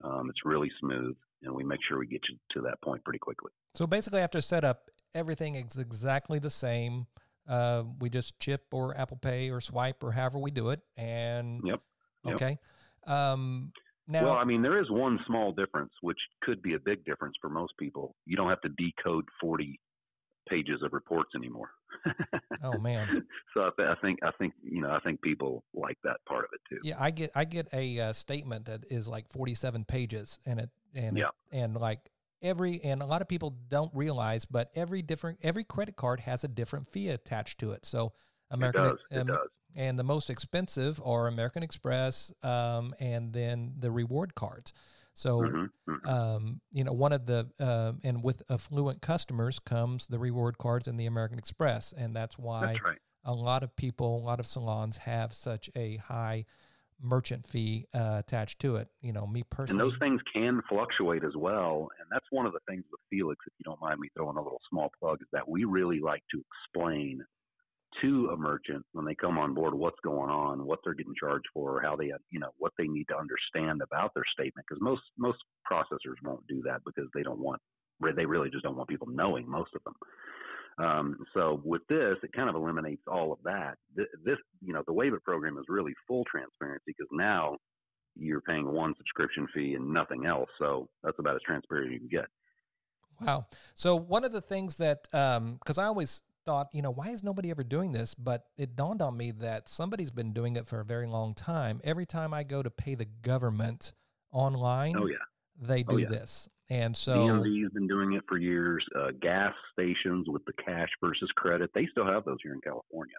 um, 0.04 0.30
it's 0.30 0.46
really 0.46 0.72
smooth, 0.80 1.16
and 1.44 1.54
we 1.54 1.64
make 1.64 1.80
sure 1.88 2.00
we 2.00 2.08
get 2.08 2.22
you 2.30 2.38
to 2.54 2.62
that 2.62 2.82
point 2.82 3.04
pretty 3.04 3.20
quickly. 3.20 3.52
So 3.76 3.86
basically, 3.86 4.22
after 4.22 4.42
setup, 4.42 4.90
everything 5.14 5.56
is 5.56 5.78
exactly 5.78 6.40
the 6.40 6.50
same 6.50 7.06
uh, 7.48 7.84
we 8.00 8.10
just 8.10 8.40
chip 8.40 8.66
or 8.72 8.98
Apple 8.98 9.18
Pay 9.18 9.50
or 9.50 9.62
swipe 9.62 10.04
or 10.04 10.12
however 10.12 10.40
we 10.40 10.52
do 10.52 10.70
it. 10.70 10.82
And 10.98 11.62
yep. 11.66 11.82
yep. 12.26 12.36
okay. 12.36 12.60
Um, 13.06 13.72
now, 14.08 14.26
well, 14.26 14.34
I 14.34 14.44
mean, 14.44 14.62
there 14.62 14.82
is 14.82 14.90
one 14.90 15.20
small 15.26 15.54
difference, 15.54 15.94
which 16.02 16.18
could 16.42 16.62
be 16.62 16.74
a 16.74 16.80
big 16.80 17.06
difference 17.06 17.36
for 17.40 17.50
most 17.50 17.74
people. 17.80 18.16
You 18.26 18.36
don't 18.36 18.50
have 18.50 18.62
to 18.62 18.70
decode 18.70 19.26
40 19.40 19.80
pages 20.50 20.82
of 20.84 20.92
reports 20.92 21.32
anymore. 21.36 21.70
oh 22.64 22.78
man! 22.80 23.26
So 23.54 23.62
I, 23.62 23.70
th- 23.78 23.90
I, 23.90 24.02
think 24.02 24.20
I 24.24 24.32
think 24.40 24.54
you 24.64 24.82
know 24.82 24.90
I 24.90 25.00
think 25.00 25.22
people 25.22 25.64
like 25.74 25.98
that 26.04 26.18
part 26.28 26.46
of 26.46 26.50
it 26.54 26.62
too. 26.70 26.80
Yeah, 26.84 26.96
I 27.00 27.12
get 27.12 27.32
I 27.36 27.46
get 27.46 27.68
a 27.74 28.00
uh, 28.00 28.14
statement 28.14 28.66
that 28.66 28.86
is 28.90 29.08
like 29.08 29.30
47 29.30 29.86
pages, 29.86 30.40
and 30.46 30.60
it 30.60 30.70
and 30.96 31.18
yeah. 31.18 31.26
It, 31.52 31.58
and 31.58 31.76
like 31.76 32.12
every 32.42 32.82
and 32.84 33.02
a 33.02 33.06
lot 33.06 33.22
of 33.22 33.28
people 33.28 33.56
don't 33.68 33.92
realize, 33.94 34.46
but 34.46 34.72
every 34.76 35.02
different 35.02 35.40
every 35.44 35.64
credit 35.64 35.96
card 35.96 36.22
has 36.22 36.44
a 36.44 36.48
different 36.48 36.88
fee 36.90 37.10
attached 37.10 37.60
to 37.60 37.72
it. 37.72 37.86
So 37.86 38.14
American 38.50 38.86
it 38.86 38.88
does, 38.90 39.00
it 39.12 39.28
does. 39.28 39.48
and 39.76 39.98
the 39.98 40.04
most 40.04 40.30
expensive 40.30 41.02
are 41.06 41.28
American 41.28 41.64
Express, 41.64 42.34
um, 42.44 42.94
and 43.00 43.32
then 43.34 43.74
the 43.80 43.92
reward 43.92 44.36
cards. 44.36 44.74
So, 45.14 45.42
Mm-hmm. 45.42 45.92
Mhm. 45.92 46.08
um, 46.08 46.62
you 46.72 46.84
know, 46.86 46.94
one 46.94 47.12
of 47.12 47.26
the 47.26 47.50
uh, 47.60 47.94
and 48.04 48.24
with 48.24 48.44
affluent 48.50 49.02
customers 49.02 49.60
comes 49.60 50.08
the 50.08 50.20
reward 50.20 50.58
cards 50.58 50.88
and 50.88 51.00
the 51.00 51.06
American 51.06 51.38
Express, 51.38 51.94
and 51.94 52.16
that's 52.16 52.38
why 52.38 52.74
That's 52.74 52.84
right. 52.84 53.00
a 53.26 53.34
lot 53.34 53.62
of 53.64 53.76
people, 53.76 54.18
a 54.18 54.24
lot 54.26 54.40
of 54.40 54.48
salons 54.48 54.98
have 54.98 55.34
such 55.34 55.70
a 55.76 55.98
high 55.98 56.46
merchant 57.02 57.48
fee 57.48 57.88
uh, 57.94 58.18
attached 58.20 58.60
to 58.60 58.78
it. 58.78 58.90
You 59.02 59.14
know, 59.14 59.28
me 59.28 59.44
personally. 59.50 59.84
And 59.84 59.92
those 59.92 60.00
things 60.00 60.22
can 60.34 60.62
fluctuate 60.70 61.24
as 61.24 61.36
well. 61.36 61.90
And 62.00 62.08
that's 62.12 62.26
one 62.30 62.46
of 62.46 62.54
the 62.54 62.60
things 62.68 62.84
with 62.92 63.00
Felix, 63.10 63.40
if 63.48 63.54
you 63.60 63.64
don't 63.64 63.82
mind 63.82 64.00
me 64.00 64.10
throwing 64.16 64.38
a 64.38 64.42
little 64.42 64.62
small 64.70 64.92
plug, 65.00 65.22
is 65.22 65.28
that 65.34 65.48
we 65.48 65.64
really 65.64 66.00
like 66.00 66.24
to 66.32 66.44
explain 66.52 67.24
to 68.02 68.30
a 68.30 68.38
merchant 68.38 68.86
when 68.94 69.06
they 69.06 69.16
come 69.16 69.38
on 69.38 69.54
board 69.54 69.74
what's 69.74 70.00
going 70.02 70.30
on, 70.30 70.66
what 70.66 70.80
they're 70.84 70.94
getting 70.94 71.14
charged 71.20 71.48
for, 71.54 71.82
how 71.82 71.96
they, 71.96 72.12
you 72.30 72.40
know, 72.40 72.52
what 72.58 72.72
they 72.78 72.88
need 72.88 73.06
to 73.10 73.18
understand 73.18 73.82
about 73.82 74.14
their 74.14 74.24
statement. 74.32 74.66
Because 74.68 74.82
most 74.82 75.02
most 75.18 75.40
processors 75.70 76.16
won't 76.24 76.46
do 76.48 76.62
that 76.66 76.82
because 76.86 77.10
they 77.14 77.24
don't 77.24 77.40
want, 77.40 77.62
they 78.16 78.26
really 78.26 78.50
just 78.50 78.64
don't 78.64 78.78
want 78.78 78.88
people 78.88 79.08
knowing 79.10 79.50
most 79.50 79.72
of 79.76 79.84
them. 79.84 79.94
Um, 80.82 81.18
so 81.34 81.62
with 81.64 81.82
this, 81.90 82.18
it 82.24 82.32
kind 82.34 82.50
of 82.50 82.56
eliminates 82.56 83.04
all 83.08 83.32
of 83.32 83.40
that. 83.44 83.76
This, 83.96 84.08
this, 84.24 84.38
you 84.66 84.74
know, 84.74 84.84
the 84.88 84.94
Wavit 84.94 85.22
program 85.24 85.58
is 85.58 85.66
really 85.68 85.94
full 86.08 86.24
transparency 86.26 86.84
because 86.88 87.08
now 87.12 87.58
you're 88.16 88.42
paying 88.42 88.72
one 88.72 88.94
subscription 88.98 89.48
fee 89.54 89.76
and 89.76 89.94
nothing 89.94 90.26
else. 90.26 90.50
So 90.60 90.90
that's 91.04 91.20
about 91.20 91.36
as 91.36 91.42
transparent 91.46 91.88
as 91.88 91.94
you 91.94 92.00
can 92.00 92.10
get. 92.10 92.26
Wow. 93.22 93.46
So 93.76 93.96
one 93.96 94.24
of 94.24 94.32
the 94.32 94.42
things 94.42 94.78
that, 94.78 95.04
because 95.12 95.78
I 95.78 95.86
always 95.86 96.24
thought, 96.46 96.70
you 96.74 96.82
know, 96.82 96.92
why 96.92 97.10
is 97.10 97.24
nobody 97.24 97.52
ever 97.52 97.64
doing 97.64 97.92
this? 97.92 98.16
But 98.16 98.46
it 98.58 98.76
dawned 98.76 99.02
on 99.02 99.16
me 99.16 99.32
that 99.32 99.70
somebody's 99.70 100.10
been 100.10 100.34
doing 100.34 100.56
it 100.56 100.68
for 100.68 100.80
a 100.80 100.86
very 100.86 101.08
long 101.08 101.36
time. 101.36 101.80
Every 101.84 102.06
time 102.06 102.34
I 102.34 102.44
go 102.44 102.64
to 102.64 102.72
pay 102.72 102.96
the 102.96 103.06
government 103.06 103.94
online, 104.32 104.98
Oh 104.98 105.06
yeah, 105.06 105.18
they 105.62 105.84
Oh, 105.88 105.98
do 105.98 106.00
yeah. 106.00 106.10
this. 106.10 106.50
And 106.72 106.96
so, 106.96 107.18
DMV's 107.18 107.74
been 107.74 107.88
doing 107.88 108.14
it 108.14 108.24
for 108.30 108.38
years. 108.38 108.82
Uh, 108.98 109.12
gas 109.22 109.54
stations 109.74 110.30
with 110.30 110.46
the 110.46 110.54
cash 110.54 110.88
versus 111.02 111.30
credit, 111.36 111.70
they 111.76 111.86
still 111.92 112.06
have 112.06 112.24
those 112.24 112.38
here 112.42 112.54
in 112.54 112.62
California. 112.62 113.18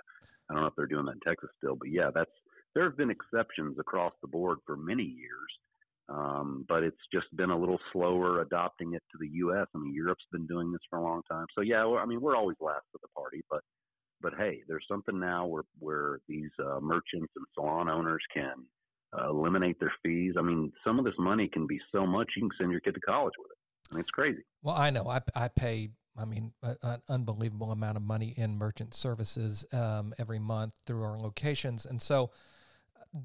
I 0.49 0.55
don't 0.55 0.63
know 0.63 0.69
if 0.69 0.75
they're 0.75 0.87
doing 0.87 1.05
that 1.05 1.13
in 1.13 1.21
Texas 1.21 1.51
still, 1.59 1.77
but 1.77 1.91
yeah, 1.91 2.09
that's 2.15 2.31
there 2.75 2.85
have 2.85 2.97
been 2.97 3.11
exceptions 3.11 3.79
across 3.79 4.15
the 4.23 4.29
board 4.29 4.61
for 4.65 4.79
many 4.79 5.03
years. 5.03 5.53
Um, 6.09 6.65
but 6.67 6.83
it's 6.83 6.97
just 7.13 7.27
been 7.37 7.51
a 7.51 7.59
little 7.59 7.79
slower 7.93 8.41
adopting 8.41 8.95
it 8.95 9.03
to 9.13 9.19
the 9.21 9.29
U.S. 9.29 9.67
I 9.75 9.79
mean, 9.79 9.93
Europe's 9.95 10.25
been 10.33 10.47
doing 10.47 10.73
this 10.73 10.81
for 10.89 10.99
a 10.99 11.03
long 11.03 11.21
time. 11.31 11.45
So 11.55 11.61
yeah, 11.61 11.85
I 11.85 12.07
mean, 12.07 12.23
we're 12.23 12.37
always 12.37 12.57
last 12.59 12.87
to 12.93 12.99
the 13.03 13.09
party, 13.15 13.43
but 13.51 13.61
but 14.23 14.33
hey, 14.39 14.63
there's 14.67 14.87
something 14.91 15.21
now 15.21 15.45
where 15.45 15.65
where 15.79 16.21
these 16.27 16.51
uh, 16.59 16.81
merchants 16.81 17.33
and 17.37 17.45
salon 17.55 17.91
owners 17.91 18.23
can 18.33 18.65
uh, 19.19 19.31
eliminate 19.31 19.79
their 19.81 19.93
fees. 20.03 20.35
I 20.39 20.43
mean, 20.43 20.73
some 20.85 20.99
of 20.99 21.05
this 21.05 21.15
money 21.19 21.49
can 21.49 21.67
be 21.67 21.81
so 21.93 22.07
much 22.07 22.31
you 22.37 22.43
can 22.43 22.51
send 22.59 22.71
your 22.71 22.81
kid 22.81 22.95
to 22.95 23.01
college 23.01 23.35
with 23.39 23.51
it. 23.51 23.59
I 23.91 23.95
mean, 23.95 24.01
it's 24.01 24.11
crazy. 24.11 24.43
well, 24.63 24.77
I 24.77 24.91
know 24.91 25.09
I, 25.09 25.21
I 25.35 25.49
pay, 25.49 25.91
I 26.17 26.25
mean, 26.25 26.53
an 26.63 27.03
unbelievable 27.09 27.73
amount 27.73 27.97
of 27.97 28.03
money 28.03 28.33
in 28.37 28.57
merchant 28.57 28.95
services 28.95 29.67
um, 29.73 30.15
every 30.19 30.39
month 30.39 30.79
through 30.87 31.03
our 31.03 31.19
locations. 31.19 31.85
And 31.85 32.01
so 32.01 32.31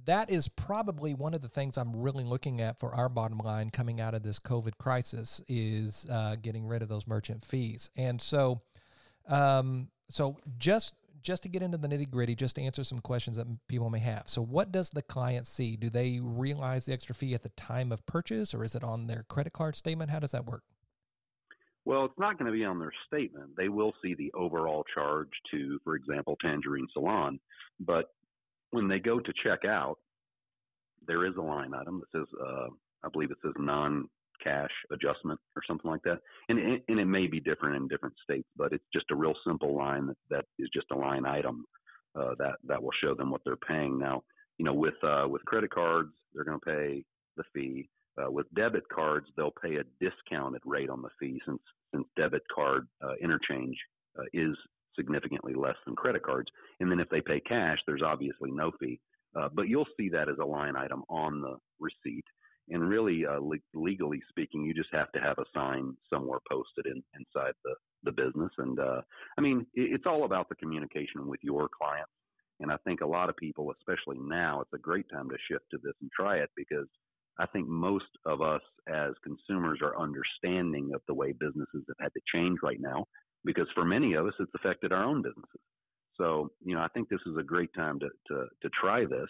that 0.05 0.29
is 0.29 0.47
probably 0.49 1.13
one 1.13 1.33
of 1.33 1.41
the 1.41 1.47
things 1.47 1.77
I'm 1.77 1.95
really 1.95 2.25
looking 2.25 2.59
at 2.59 2.79
for 2.79 2.93
our 2.93 3.07
bottom 3.07 3.37
line 3.37 3.69
coming 3.69 4.01
out 4.01 4.13
of 4.13 4.23
this 4.23 4.39
COVID 4.39 4.77
crisis 4.77 5.41
is 5.47 6.05
uh, 6.09 6.35
getting 6.41 6.65
rid 6.65 6.81
of 6.81 6.89
those 6.89 7.07
merchant 7.07 7.45
fees. 7.45 7.89
And 7.95 8.21
so, 8.21 8.61
um, 9.29 9.87
so 10.09 10.37
just 10.57 10.93
just 11.27 11.43
to 11.43 11.49
get 11.49 11.61
into 11.61 11.77
the 11.77 11.89
nitty 11.89 12.09
gritty, 12.09 12.35
just 12.35 12.55
to 12.55 12.61
answer 12.61 12.85
some 12.85 12.99
questions 12.99 13.35
that 13.35 13.45
people 13.67 13.89
may 13.89 13.99
have. 13.99 14.23
So, 14.27 14.41
what 14.41 14.71
does 14.71 14.91
the 14.91 15.01
client 15.01 15.45
see? 15.45 15.75
Do 15.75 15.89
they 15.89 16.21
realize 16.23 16.85
the 16.85 16.93
extra 16.93 17.13
fee 17.13 17.33
at 17.33 17.43
the 17.43 17.49
time 17.49 17.91
of 17.91 18.05
purchase, 18.05 18.53
or 18.53 18.63
is 18.63 18.75
it 18.75 18.83
on 18.83 19.07
their 19.07 19.25
credit 19.27 19.51
card 19.51 19.75
statement? 19.75 20.09
How 20.09 20.19
does 20.19 20.31
that 20.31 20.45
work? 20.45 20.63
Well, 21.83 22.05
it's 22.05 22.17
not 22.17 22.39
going 22.39 22.49
to 22.49 22.57
be 22.57 22.63
on 22.63 22.79
their 22.79 22.93
statement. 23.07 23.57
They 23.57 23.67
will 23.67 23.91
see 24.01 24.15
the 24.15 24.31
overall 24.33 24.85
charge 24.95 25.27
to, 25.51 25.79
for 25.83 25.95
example, 25.95 26.37
Tangerine 26.41 26.87
Salon. 26.93 27.41
But 27.81 28.05
when 28.71 28.87
they 28.87 28.99
go 28.99 29.19
to 29.19 29.33
check 29.43 29.65
out, 29.65 29.97
there 31.07 31.25
is 31.25 31.35
a 31.37 31.41
line 31.41 31.73
item 31.73 32.01
that 32.01 32.19
says, 32.19 32.27
uh, 32.41 32.67
I 33.03 33.09
believe 33.11 33.31
it 33.31 33.37
says 33.43 33.53
non-cash 34.37 34.71
adjustment 34.91 35.39
or 35.55 35.61
something 35.67 35.89
like 35.89 36.01
that. 36.03 36.19
And 36.49 36.59
it, 36.59 36.83
and 36.87 36.99
it 36.99 37.05
may 37.05 37.27
be 37.27 37.39
different 37.39 37.75
in 37.75 37.87
different 37.87 38.15
states, 38.23 38.47
but 38.55 38.73
it's 38.73 38.83
just 38.93 39.11
a 39.11 39.15
real 39.15 39.33
simple 39.45 39.75
line 39.75 40.07
that, 40.07 40.17
that 40.29 40.45
is 40.59 40.69
just 40.73 40.87
a 40.91 40.97
line 40.97 41.25
item 41.25 41.65
uh, 42.15 42.33
that 42.39 42.55
that 42.67 42.81
will 42.81 42.91
show 43.01 43.13
them 43.13 43.31
what 43.31 43.41
they're 43.45 43.55
paying. 43.55 43.99
Now, 43.99 44.23
you 44.57 44.65
know, 44.65 44.73
with 44.73 44.95
uh, 45.03 45.27
with 45.27 45.45
credit 45.45 45.71
cards, 45.71 46.11
they're 46.33 46.45
going 46.45 46.59
to 46.59 46.65
pay 46.65 47.03
the 47.35 47.43
fee. 47.53 47.89
Uh, 48.19 48.31
with 48.31 48.47
debit 48.55 48.83
cards, 48.89 49.27
they'll 49.37 49.53
pay 49.61 49.75
a 49.75 49.83
discounted 50.03 50.61
rate 50.65 50.89
on 50.89 51.03
the 51.03 51.09
fee 51.19 51.39
since 51.45 51.61
since 51.93 52.05
debit 52.15 52.41
card 52.53 52.87
uh, 53.03 53.13
interchange 53.21 53.77
uh, 54.17 54.23
is 54.33 54.55
significantly 54.95 55.53
less 55.53 55.75
than 55.85 55.95
credit 55.95 56.23
cards. 56.23 56.49
And 56.79 56.91
then 56.91 56.99
if 56.99 57.09
they 57.09 57.21
pay 57.21 57.39
cash, 57.39 57.77
there's 57.85 58.01
obviously 58.03 58.49
no 58.51 58.71
fee. 58.79 58.99
Uh, 59.35 59.49
but 59.53 59.67
you'll 59.67 59.85
see 59.99 60.09
that 60.09 60.29
as 60.29 60.37
a 60.41 60.45
line 60.45 60.75
item 60.75 61.03
on 61.09 61.41
the 61.41 61.57
receipt. 61.79 62.25
And 62.69 62.87
really, 62.87 63.25
uh, 63.25 63.39
le- 63.39 63.57
legally 63.73 64.21
speaking, 64.29 64.63
you 64.63 64.73
just 64.73 64.89
have 64.91 65.11
to 65.13 65.19
have 65.19 65.37
a 65.37 65.45
sign 65.53 65.95
somewhere 66.11 66.39
posted 66.49 66.85
in, 66.85 67.01
inside 67.15 67.53
the, 67.63 67.75
the 68.03 68.11
business. 68.11 68.51
And 68.57 68.79
uh, 68.79 69.01
I 69.37 69.41
mean, 69.41 69.65
it, 69.73 69.93
it's 69.93 70.05
all 70.05 70.25
about 70.25 70.49
the 70.49 70.55
communication 70.55 71.27
with 71.27 71.39
your 71.43 71.69
clients. 71.69 72.11
And 72.59 72.71
I 72.71 72.77
think 72.85 73.01
a 73.01 73.07
lot 73.07 73.29
of 73.29 73.37
people, 73.37 73.71
especially 73.79 74.17
now, 74.19 74.61
it's 74.61 74.73
a 74.73 74.79
great 74.79 75.05
time 75.11 75.29
to 75.29 75.37
shift 75.49 75.65
to 75.71 75.77
this 75.83 75.93
and 76.01 76.09
try 76.11 76.37
it 76.37 76.49
because 76.55 76.87
I 77.39 77.45
think 77.45 77.67
most 77.67 78.09
of 78.25 78.41
us 78.41 78.61
as 78.87 79.11
consumers 79.23 79.79
are 79.83 79.99
understanding 79.99 80.91
of 80.93 81.01
the 81.07 81.13
way 81.13 81.33
businesses 81.33 81.85
have 81.87 81.97
had 81.99 82.13
to 82.13 82.21
change 82.33 82.59
right 82.63 82.81
now 82.81 83.05
because 83.45 83.67
for 83.75 83.85
many 83.85 84.13
of 84.13 84.25
us, 84.25 84.33
it's 84.39 84.51
affected 84.55 84.91
our 84.91 85.03
own 85.03 85.21
businesses. 85.21 85.61
So, 86.17 86.49
you 86.65 86.75
know, 86.75 86.81
I 86.81 86.87
think 86.89 87.09
this 87.09 87.21
is 87.27 87.37
a 87.37 87.43
great 87.43 87.69
time 87.75 87.99
to, 87.99 88.09
to, 88.27 88.45
to 88.61 88.69
try 88.79 89.05
this. 89.05 89.29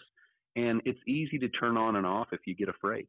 And 0.56 0.80
it's 0.86 0.98
easy 1.06 1.38
to 1.38 1.48
turn 1.50 1.76
on 1.76 1.96
and 1.96 2.06
off 2.06 2.28
if 2.32 2.40
you 2.46 2.54
get 2.54 2.68
afraid, 2.68 3.06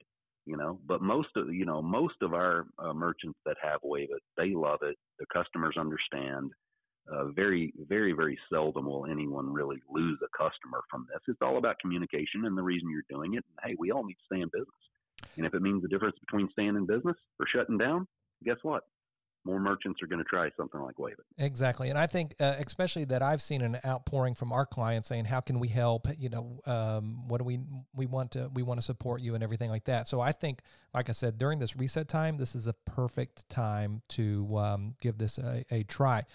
you 0.49 0.57
know, 0.57 0.79
but 0.87 1.01
most 1.01 1.29
of, 1.35 1.53
you 1.53 1.65
know, 1.65 1.79
most 1.79 2.15
of 2.21 2.33
our 2.33 2.65
uh, 2.79 2.91
merchants 2.91 3.37
that 3.45 3.57
have 3.61 3.79
Wavit, 3.83 4.23
they 4.35 4.49
love 4.49 4.79
it. 4.81 4.97
The 5.19 5.25
customers 5.31 5.75
understand. 5.77 6.51
Uh, 7.11 7.25
very, 7.25 7.73
very, 7.87 8.13
very 8.13 8.37
seldom 8.51 8.85
will 8.85 9.05
anyone 9.05 9.51
really 9.51 9.81
lose 9.89 10.19
a 10.23 10.37
customer 10.37 10.81
from 10.89 11.07
this. 11.07 11.21
It's 11.27 11.41
all 11.41 11.57
about 11.57 11.79
communication 11.79 12.45
and 12.45 12.57
the 12.57 12.63
reason 12.63 12.89
you're 12.89 13.03
doing 13.09 13.35
it. 13.35 13.43
And 13.47 13.57
hey, 13.63 13.75
we 13.77 13.91
all 13.91 14.03
need 14.03 14.15
to 14.15 14.25
stay 14.25 14.41
in 14.41 14.49
business. 14.49 14.67
And 15.37 15.45
if 15.45 15.53
it 15.53 15.61
means 15.61 15.81
the 15.81 15.87
difference 15.87 16.15
between 16.19 16.49
staying 16.51 16.75
in 16.75 16.85
business 16.85 17.15
or 17.39 17.45
shutting 17.47 17.77
down, 17.77 18.07
guess 18.43 18.57
what? 18.63 18.83
More 19.45 19.59
merchants 19.59 20.01
are 20.03 20.07
going 20.07 20.19
to 20.19 20.25
try 20.25 20.49
something 20.57 20.81
like 20.81 20.99
Wave 20.99 21.15
It. 21.17 21.43
Exactly, 21.43 21.89
and 21.89 21.97
I 21.97 22.07
think 22.07 22.35
uh, 22.41 22.55
especially 22.59 23.05
that 23.05 23.21
I've 23.21 23.41
seen 23.41 23.61
an 23.61 23.79
outpouring 23.85 24.35
from 24.35 24.51
our 24.51 24.65
clients 24.65 25.07
saying, 25.07 25.25
"How 25.25 25.39
can 25.39 25.59
we 25.59 25.69
help? 25.69 26.07
You 26.17 26.29
know, 26.29 26.59
um, 26.65 27.27
what 27.27 27.37
do 27.37 27.45
we 27.45 27.59
we 27.95 28.05
want 28.05 28.31
to 28.31 28.51
we 28.53 28.63
want 28.63 28.79
to 28.79 28.85
support 28.85 29.21
you 29.21 29.35
and 29.35 29.43
everything 29.43 29.69
like 29.69 29.85
that." 29.85 30.09
So 30.09 30.19
I 30.19 30.33
think, 30.33 30.59
like 30.93 31.07
I 31.07 31.13
said, 31.13 31.37
during 31.37 31.59
this 31.59 31.75
reset 31.77 32.09
time, 32.09 32.37
this 32.37 32.53
is 32.53 32.67
a 32.67 32.73
perfect 32.85 33.49
time 33.49 34.01
to 34.09 34.57
um, 34.57 34.95
give 35.01 35.17
this 35.17 35.37
a, 35.37 35.63
a 35.71 35.83
try. 35.83 36.25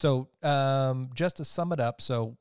So 0.00 0.28
um, 0.42 1.10
just 1.14 1.38
to 1.38 1.44
sum 1.44 1.72
it 1.72 1.80
up, 1.80 2.00
so 2.00 2.36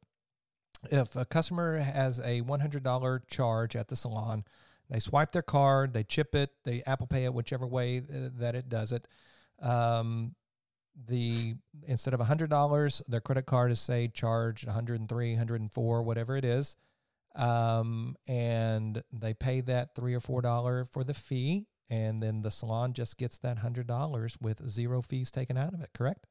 if 0.91 1.15
a 1.15 1.25
customer 1.25 1.79
has 1.79 2.19
a 2.19 2.41
one 2.41 2.59
hundred 2.59 2.83
dollar 2.83 3.23
charge 3.27 3.75
at 3.75 3.87
the 3.87 3.95
salon, 3.95 4.45
they 4.89 4.99
swipe 4.99 5.31
their 5.31 5.41
card, 5.41 5.93
they 5.93 6.03
chip 6.03 6.35
it, 6.35 6.51
they 6.63 6.83
Apple 6.85 7.07
Pay 7.07 7.25
it, 7.25 7.33
whichever 7.33 7.65
way 7.65 7.99
uh, 7.99 8.29
that 8.37 8.55
it 8.55 8.69
does 8.69 8.91
it. 8.91 9.07
Um, 9.61 10.35
the 11.07 11.55
instead 11.87 12.13
of 12.13 12.19
hundred 12.19 12.49
dollars, 12.49 13.01
their 13.07 13.21
credit 13.21 13.45
card 13.45 13.71
is 13.71 13.79
say 13.79 14.07
charged 14.07 14.65
103, 14.65 15.31
104, 15.31 16.03
whatever 16.03 16.37
it 16.37 16.45
is, 16.45 16.75
um, 17.35 18.15
and 18.27 19.01
they 19.11 19.33
pay 19.33 19.61
that 19.61 19.95
three 19.95 20.13
or 20.13 20.19
four 20.19 20.41
dollar 20.41 20.85
for 20.85 21.03
the 21.03 21.13
fee, 21.13 21.65
and 21.89 22.21
then 22.21 22.41
the 22.41 22.51
salon 22.51 22.93
just 22.93 23.17
gets 23.17 23.37
that 23.39 23.59
hundred 23.59 23.87
dollars 23.87 24.37
with 24.41 24.69
zero 24.69 25.01
fees 25.01 25.31
taken 25.31 25.57
out 25.57 25.73
of 25.73 25.81
it. 25.81 25.89
Correct? 25.93 26.25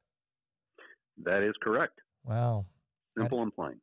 That 1.23 1.43
is 1.43 1.53
correct. 1.61 1.99
Wow. 2.23 2.65
Simple 3.17 3.41
and 3.41 3.53
plain. 3.53 3.79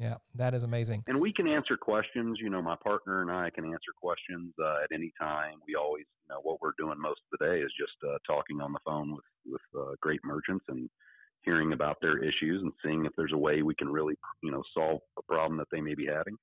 Yeah, 0.00 0.16
that 0.34 0.54
is 0.54 0.62
amazing. 0.62 1.04
And 1.08 1.20
we 1.20 1.30
can 1.30 1.46
answer 1.46 1.76
questions. 1.76 2.38
You 2.40 2.48
know, 2.48 2.62
my 2.62 2.76
partner 2.82 3.20
and 3.20 3.30
I 3.30 3.50
can 3.50 3.66
answer 3.66 3.92
questions 4.00 4.54
uh, 4.58 4.82
at 4.82 4.94
any 4.94 5.12
time. 5.20 5.60
We 5.68 5.74
always, 5.74 6.06
you 6.26 6.34
know, 6.34 6.40
what 6.42 6.58
we're 6.62 6.72
doing 6.78 6.98
most 6.98 7.20
of 7.30 7.38
the 7.38 7.46
day 7.46 7.60
is 7.60 7.70
just 7.78 7.92
uh, 8.08 8.16
talking 8.26 8.62
on 8.62 8.72
the 8.72 8.78
phone 8.84 9.14
with 9.14 9.24
with 9.46 9.60
uh, 9.78 9.92
great 10.00 10.20
merchants 10.24 10.64
and 10.68 10.88
hearing 11.42 11.74
about 11.74 11.98
their 12.00 12.18
issues 12.18 12.62
and 12.62 12.72
seeing 12.82 13.04
if 13.04 13.12
there's 13.16 13.32
a 13.34 13.38
way 13.38 13.62
we 13.62 13.74
can 13.74 13.88
really, 13.88 14.14
you 14.42 14.50
know, 14.50 14.62
solve 14.74 15.00
a 15.18 15.22
problem 15.22 15.58
that 15.58 15.68
they 15.70 15.80
may 15.80 15.94
be 15.94 16.06
having, 16.06 16.36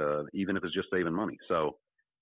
uh, 0.00 0.24
even 0.32 0.56
if 0.56 0.64
it's 0.64 0.74
just 0.74 0.88
saving 0.92 1.14
money. 1.14 1.36
So 1.48 1.76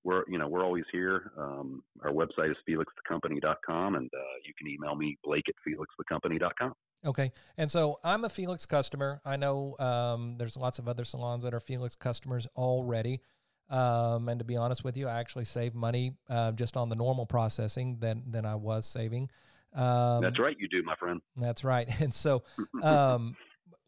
we're, 0.05 0.25
you 0.29 0.39
know, 0.39 0.49
we're 0.49 0.65
always 0.65 0.85
here. 0.93 1.33
Um, 1.39 1.83
our 2.03 2.13
website 2.13 2.51
is 2.51 2.57
felixthecompany.com, 2.69 3.95
and 3.97 4.11
uh, 4.15 4.37
you 4.45 4.53
can 4.59 4.69
email 4.69 4.95
me 4.95 5.17
blake 5.25 5.45
at 5.49 5.55
felixthecompany.com. 5.67 6.73
Okay. 7.05 7.33
And 7.57 7.71
so 7.71 7.99
I'm 8.03 8.25
a 8.25 8.29
Felix 8.29 8.67
customer. 8.67 9.21
I 9.25 9.37
know 9.37 9.77
um, 9.79 10.37
there's 10.39 10.57
lots 10.57 10.79
of 10.79 10.89
other 10.89 11.05
salons 11.05 11.45
that 11.45 11.55
are 11.55 11.61
Felix 11.61 11.95
customers 11.95 12.47
already. 12.57 13.21
Um, 13.69 14.29
and 14.29 14.39
to 14.39 14.45
be 14.45 14.57
honest 14.57 14.85
with 14.85 14.97
you, 14.97 15.09
I 15.09 15.19
actually 15.19 15.45
save 15.45 15.75
money 15.75 16.15
uh, 16.31 16.53
just 16.53 16.77
on 16.77 16.89
the 16.89 16.95
normal 16.95 17.27
processing 17.27 17.99
than 17.99 18.23
than 18.31 18.47
I 18.47 18.55
was 18.55 18.87
saving. 18.87 19.29
Um, 19.75 20.23
that's 20.23 20.39
right, 20.39 20.57
you 20.59 20.69
do, 20.69 20.83
my 20.83 20.95
friend. 20.95 21.21
That's 21.37 21.65
right. 21.65 21.89
And 22.01 22.15
so, 22.15 22.45
um, 22.83 23.37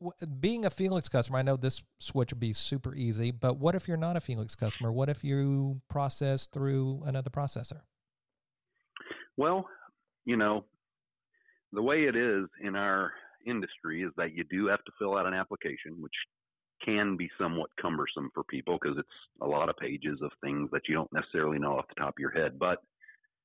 w- 0.01 0.13
being 0.41 0.67
a 0.67 0.71
Felix 0.71 1.09
customer, 1.09 1.39
I 1.39 1.43
know 1.43 1.57
this 1.57 1.83
switch 1.99 2.33
would 2.33 2.41
be 2.41 2.53
super 2.53 2.95
easy. 2.95 3.31
But 3.31 3.59
what 3.59 3.75
if 3.75 3.89
you're 3.89 3.97
not 3.97 4.17
a 4.17 4.21
Felix 4.21 4.55
customer? 4.55 4.93
What 4.93 5.09
if 5.09 5.23
you 5.23 5.81
process 5.89 6.47
through 6.47 7.03
another 7.07 7.31
processor? 7.31 7.81
Well, 9.37 9.69
you 10.25 10.37
know, 10.37 10.65
the 11.73 11.83
way 11.83 12.05
it 12.05 12.17
is 12.17 12.47
in 12.63 12.75
our 12.75 13.13
industry 13.47 14.03
is 14.03 14.13
that 14.17 14.35
you 14.35 14.45
do 14.45 14.67
have 14.67 14.85
to 14.85 14.93
fill 14.99 15.17
out 15.17 15.27
an 15.27 15.35
application, 15.35 16.01
which 16.01 16.13
can 16.85 17.17
be 17.17 17.29
somewhat 17.41 17.71
cumbersome 17.81 18.31
for 18.35 18.45
people 18.45 18.79
because 18.81 18.97
it's 18.99 19.09
a 19.43 19.47
lot 19.47 19.69
of 19.69 19.77
pages 19.77 20.21
of 20.23 20.31
things 20.43 20.69
that 20.73 20.83
you 20.89 20.95
don't 20.95 21.13
necessarily 21.13 21.59
know 21.59 21.79
off 21.79 21.89
the 21.89 22.01
top 22.01 22.11
of 22.11 22.21
your 22.21 22.31
head. 22.31 22.59
But, 22.59 22.79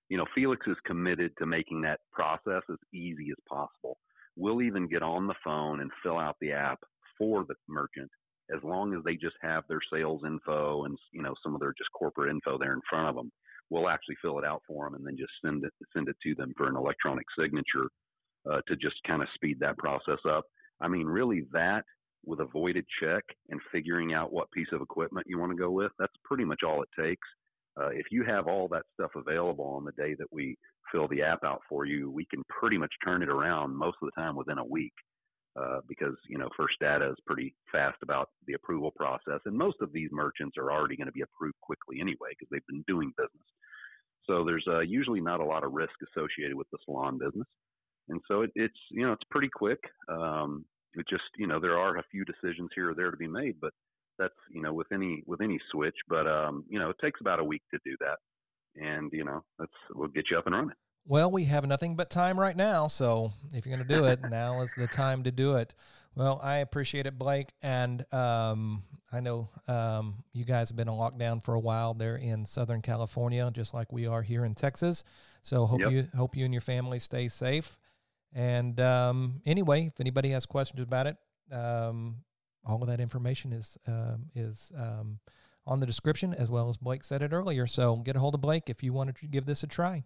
you 0.09 0.17
know, 0.17 0.25
Felix 0.35 0.65
is 0.67 0.77
committed 0.85 1.31
to 1.37 1.45
making 1.45 1.81
that 1.81 2.01
process 2.11 2.61
as 2.71 2.77
easy 2.93 3.29
as 3.31 3.43
possible. 3.49 3.97
We'll 4.35 4.61
even 4.61 4.87
get 4.87 5.03
on 5.03 5.27
the 5.27 5.35
phone 5.43 5.81
and 5.81 5.91
fill 6.03 6.17
out 6.17 6.37
the 6.41 6.51
app 6.51 6.79
for 7.17 7.45
the 7.47 7.55
merchant 7.67 8.09
as 8.53 8.61
long 8.63 8.93
as 8.93 9.03
they 9.03 9.15
just 9.15 9.35
have 9.41 9.63
their 9.67 9.79
sales 9.91 10.21
info 10.25 10.83
and, 10.83 10.97
you 11.11 11.23
know, 11.23 11.33
some 11.41 11.53
of 11.53 11.61
their 11.61 11.73
just 11.77 11.91
corporate 11.97 12.29
info 12.29 12.57
there 12.57 12.73
in 12.73 12.81
front 12.89 13.09
of 13.09 13.15
them. 13.15 13.31
We'll 13.69 13.89
actually 13.89 14.17
fill 14.21 14.37
it 14.37 14.45
out 14.45 14.61
for 14.67 14.85
them 14.85 14.95
and 14.95 15.05
then 15.05 15.17
just 15.17 15.31
send 15.43 15.63
it 15.63 15.73
send 15.95 16.09
it 16.09 16.17
to 16.21 16.35
them 16.35 16.53
for 16.55 16.67
an 16.67 16.75
electronic 16.75 17.25
signature 17.39 17.89
uh, 18.49 18.61
to 18.67 18.75
just 18.75 18.95
kind 19.05 19.21
of 19.21 19.27
speed 19.35 19.59
that 19.59 19.77
process 19.77 20.19
up. 20.29 20.45
I 20.81 20.87
mean, 20.87 21.07
really, 21.07 21.45
that 21.53 21.83
with 22.25 22.39
a 22.39 22.45
voided 22.45 22.85
check 23.01 23.23
and 23.49 23.59
figuring 23.71 24.13
out 24.13 24.31
what 24.31 24.51
piece 24.51 24.67
of 24.71 24.81
equipment 24.81 25.27
you 25.29 25.37
want 25.37 25.51
to 25.51 25.57
go 25.57 25.71
with, 25.71 25.91
that's 25.99 26.13
pretty 26.23 26.45
much 26.45 26.61
all 26.65 26.81
it 26.81 26.89
takes. 26.99 27.27
Uh, 27.79 27.89
if 27.89 28.05
you 28.11 28.23
have 28.23 28.47
all 28.47 28.67
that 28.67 28.83
stuff 28.93 29.11
available 29.15 29.65
on 29.65 29.83
the 29.83 29.91
day 29.93 30.13
that 30.13 30.31
we 30.31 30.55
fill 30.91 31.07
the 31.07 31.21
app 31.21 31.43
out 31.43 31.61
for 31.67 31.85
you, 31.85 32.11
we 32.11 32.25
can 32.25 32.43
pretty 32.49 32.77
much 32.77 32.93
turn 33.03 33.23
it 33.23 33.29
around 33.29 33.75
most 33.75 33.97
of 34.01 34.07
the 34.07 34.21
time 34.21 34.35
within 34.35 34.57
a 34.57 34.65
week. 34.65 34.93
Uh, 35.55 35.81
because 35.87 36.15
you 36.27 36.39
know 36.39 36.49
First 36.57 36.73
Data 36.79 37.11
is 37.11 37.15
pretty 37.27 37.53
fast 37.71 37.97
about 38.01 38.29
the 38.47 38.53
approval 38.53 38.89
process, 38.89 39.39
and 39.45 39.55
most 39.55 39.77
of 39.81 39.93
these 39.93 40.09
merchants 40.11 40.57
are 40.57 40.71
already 40.71 40.95
going 40.95 41.05
to 41.05 41.13
be 41.13 41.21
approved 41.21 41.61
quickly 41.61 42.01
anyway 42.01 42.29
because 42.31 42.47
they've 42.49 42.65
been 42.67 42.83
doing 42.87 43.13
business. 43.17 43.45
So 44.25 44.43
there's 44.43 44.65
uh, 44.67 44.79
usually 44.79 45.21
not 45.21 45.41
a 45.41 45.45
lot 45.45 45.63
of 45.63 45.73
risk 45.73 45.93
associated 46.09 46.55
with 46.55 46.65
the 46.71 46.79
salon 46.85 47.19
business, 47.19 47.45
and 48.09 48.19
so 48.27 48.41
it, 48.41 48.51
it's 48.55 48.77
you 48.91 49.05
know 49.05 49.13
it's 49.13 49.23
pretty 49.29 49.49
quick. 49.53 49.79
Um, 50.09 50.65
it 50.95 51.05
just 51.09 51.23
you 51.37 51.47
know 51.47 51.59
there 51.59 51.77
are 51.77 51.97
a 51.97 52.03
few 52.11 52.25
decisions 52.25 52.69
here 52.75 52.91
or 52.91 52.95
there 52.95 53.11
to 53.11 53.17
be 53.17 53.27
made, 53.27 53.55
but 53.61 53.71
that's 54.19 54.33
you 54.51 54.61
know 54.61 54.73
with 54.73 54.87
any 54.93 55.23
with 55.25 55.41
any 55.41 55.59
switch. 55.71 55.95
But 56.07 56.27
um, 56.27 56.65
you 56.69 56.79
know 56.79 56.89
it 56.89 56.97
takes 57.01 57.21
about 57.21 57.39
a 57.39 57.43
week 57.43 57.63
to 57.71 57.79
do 57.85 57.95
that, 57.99 58.17
and 58.81 59.11
you 59.11 59.23
know 59.23 59.43
that's 59.59 59.71
we'll 59.93 60.09
get 60.09 60.25
you 60.31 60.37
up 60.37 60.45
and 60.45 60.55
running. 60.55 60.75
Well, 61.05 61.29
we 61.29 61.43
have 61.45 61.65
nothing 61.65 61.97
but 61.97 62.09
time 62.09 62.39
right 62.39 62.55
now, 62.55 62.87
so 62.87 63.33
if 63.53 63.65
you're 63.65 63.75
going 63.75 63.85
to 63.85 63.93
do 63.93 64.05
it, 64.05 64.21
now 64.29 64.61
is 64.61 64.71
the 64.77 64.87
time 64.87 65.23
to 65.23 65.31
do 65.31 65.57
it. 65.57 65.75
Well, 66.15 66.39
I 66.41 66.57
appreciate 66.57 67.05
it, 67.05 67.19
Blake, 67.19 67.49
and 67.61 68.05
um, 68.13 68.83
I 69.11 69.19
know 69.19 69.49
um, 69.67 70.23
you 70.31 70.45
guys 70.45 70.69
have 70.69 70.77
been 70.77 70.87
on 70.87 70.97
lockdown 70.97 71.43
for 71.43 71.55
a 71.55 71.59
while 71.59 71.93
there 71.93 72.15
in 72.15 72.45
Southern 72.45 72.81
California, 72.81 73.49
just 73.51 73.73
like 73.73 73.91
we 73.91 74.07
are 74.07 74.21
here 74.21 74.45
in 74.45 74.55
Texas. 74.55 75.03
So 75.41 75.65
hope 75.65 75.81
yep. 75.81 75.91
you 75.91 76.07
hope 76.15 76.37
you 76.37 76.45
and 76.45 76.53
your 76.53 76.61
family 76.61 76.99
stay 76.99 77.27
safe. 77.27 77.77
And 78.33 78.79
um, 78.79 79.41
anyway, 79.45 79.87
if 79.87 79.99
anybody 79.99 80.31
has 80.31 80.45
questions 80.45 80.81
about 80.81 81.07
it, 81.07 81.17
um, 81.51 82.17
all 82.65 82.81
of 82.81 82.87
that 82.87 82.99
information 82.99 83.53
is 83.53 83.77
um, 83.87 84.25
is 84.35 84.71
um, 84.77 85.19
on 85.67 85.79
the 85.79 85.85
description 85.85 86.33
as 86.33 86.49
well 86.49 86.69
as 86.69 86.77
Blake 86.77 87.03
said 87.03 87.21
it 87.21 87.31
earlier. 87.33 87.67
So 87.67 87.97
get 87.97 88.15
a 88.15 88.19
hold 88.19 88.35
of 88.35 88.41
Blake 88.41 88.69
if 88.69 88.83
you 88.83 88.93
want 88.93 89.15
to 89.15 89.27
give 89.27 89.45
this 89.45 89.63
a 89.63 89.67
try. 89.67 90.03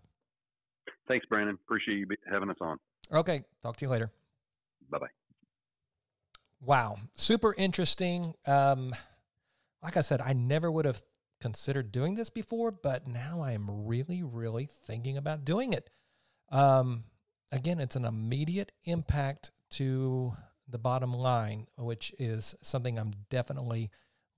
Thanks, 1.07 1.25
Brandon. 1.25 1.57
Appreciate 1.65 1.99
you 1.99 2.07
having 2.29 2.49
us 2.49 2.57
on. 2.59 2.77
Okay, 3.11 3.43
talk 3.63 3.77
to 3.77 3.85
you 3.85 3.89
later. 3.89 4.11
Bye 4.89 4.99
bye. 4.99 5.07
Wow, 6.61 6.97
super 7.15 7.53
interesting. 7.57 8.33
Um, 8.45 8.93
like 9.81 9.95
I 9.95 10.01
said, 10.01 10.21
I 10.21 10.33
never 10.33 10.71
would 10.71 10.85
have 10.85 11.01
considered 11.39 11.91
doing 11.91 12.15
this 12.15 12.29
before, 12.29 12.71
but 12.71 13.07
now 13.07 13.41
I 13.41 13.51
am 13.51 13.85
really, 13.85 14.23
really 14.23 14.65
thinking 14.65 15.17
about 15.17 15.45
doing 15.45 15.71
it. 15.71 15.89
Um, 16.49 17.03
again, 17.51 17.79
it's 17.79 17.95
an 17.95 18.05
immediate 18.05 18.71
impact 18.85 19.51
to 19.71 20.33
the 20.67 20.77
bottom 20.77 21.13
line, 21.13 21.67
which 21.77 22.13
is 22.19 22.55
something 22.61 22.97
I'm 22.97 23.13
definitely 23.29 23.89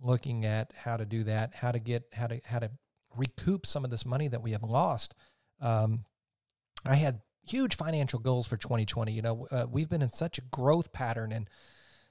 looking 0.01 0.45
at 0.45 0.73
how 0.75 0.97
to 0.97 1.05
do 1.05 1.23
that, 1.25 1.53
how 1.55 1.71
to 1.71 1.79
get 1.79 2.03
how 2.13 2.27
to 2.27 2.39
how 2.45 2.59
to 2.59 2.71
recoup 3.15 3.65
some 3.65 3.83
of 3.83 3.91
this 3.91 4.05
money 4.05 4.27
that 4.27 4.41
we 4.41 4.51
have 4.51 4.63
lost. 4.63 5.15
Um, 5.59 6.05
I 6.85 6.95
had 6.95 7.21
huge 7.45 7.75
financial 7.75 8.19
goals 8.19 8.47
for 8.47 8.57
2020. 8.57 9.11
You 9.11 9.21
know, 9.21 9.47
uh, 9.51 9.65
we've 9.69 9.89
been 9.89 10.01
in 10.01 10.11
such 10.11 10.37
a 10.37 10.41
growth 10.41 10.93
pattern, 10.93 11.31
and 11.31 11.49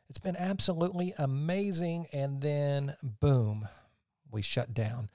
it's 0.08 0.18
been 0.18 0.36
absolutely 0.36 1.14
amazing. 1.16 2.06
And 2.12 2.40
then, 2.40 2.96
boom, 3.02 3.68
we 4.30 4.42
shut 4.42 4.74
down. 4.74 5.08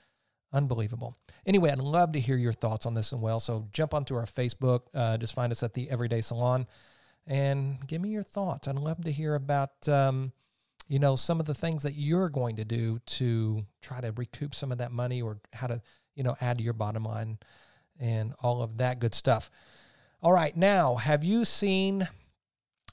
Unbelievable. 0.54 1.18
Anyway, 1.48 1.72
I'd 1.72 1.80
love 1.80 2.12
to 2.12 2.20
hear 2.20 2.38
your 2.38 2.54
thoughts 2.54 2.86
on 2.86 2.94
this 2.94 3.12
as 3.12 3.20
well. 3.20 3.40
So 3.40 3.68
jump 3.74 3.94
onto 3.94 4.16
our 4.16 4.26
Facebook, 4.26 4.82
uh, 4.94 5.18
just 5.18 5.34
find 5.34 5.52
us 5.52 5.64
at 5.64 5.74
the 5.74 5.90
Everyday 5.90 6.22
Salon, 6.22 6.68
and 7.26 7.86
give 7.88 8.02
me 8.02 8.10
your 8.10 8.24
thoughts. 8.24 8.68
I'd 8.68 8.76
love 8.76 9.04
to 9.06 9.12
hear 9.12 9.34
about, 9.34 9.90
um, 9.90 10.32
you 10.88 11.00
know, 11.00 11.16
some 11.16 11.40
of 11.40 11.48
the 11.48 11.56
things 11.56 11.82
that 11.84 11.96
you're 11.96 12.30
going 12.30 12.58
to 12.58 12.66
do 12.66 13.00
to 13.06 13.66
try 13.82 14.00
to 14.00 14.12
recoup 14.12 14.54
some 14.54 14.72
of 14.72 14.78
that 14.78 14.92
money, 14.92 15.24
or 15.24 15.40
how 15.54 15.68
to, 15.68 15.82
you 16.16 16.24
know, 16.24 16.36
add 16.40 16.60
to 16.60 16.64
your 16.64 16.74
bottom 16.74 17.04
line, 17.04 17.40
and 18.00 18.34
all 18.42 18.62
of 18.62 18.78
that 18.78 19.00
good 19.00 19.16
stuff. 19.16 19.50
All 20.22 20.34
right, 20.34 20.56
now, 20.56 20.96
have 20.96 21.24
you 21.24 21.46
seen? 21.46 22.08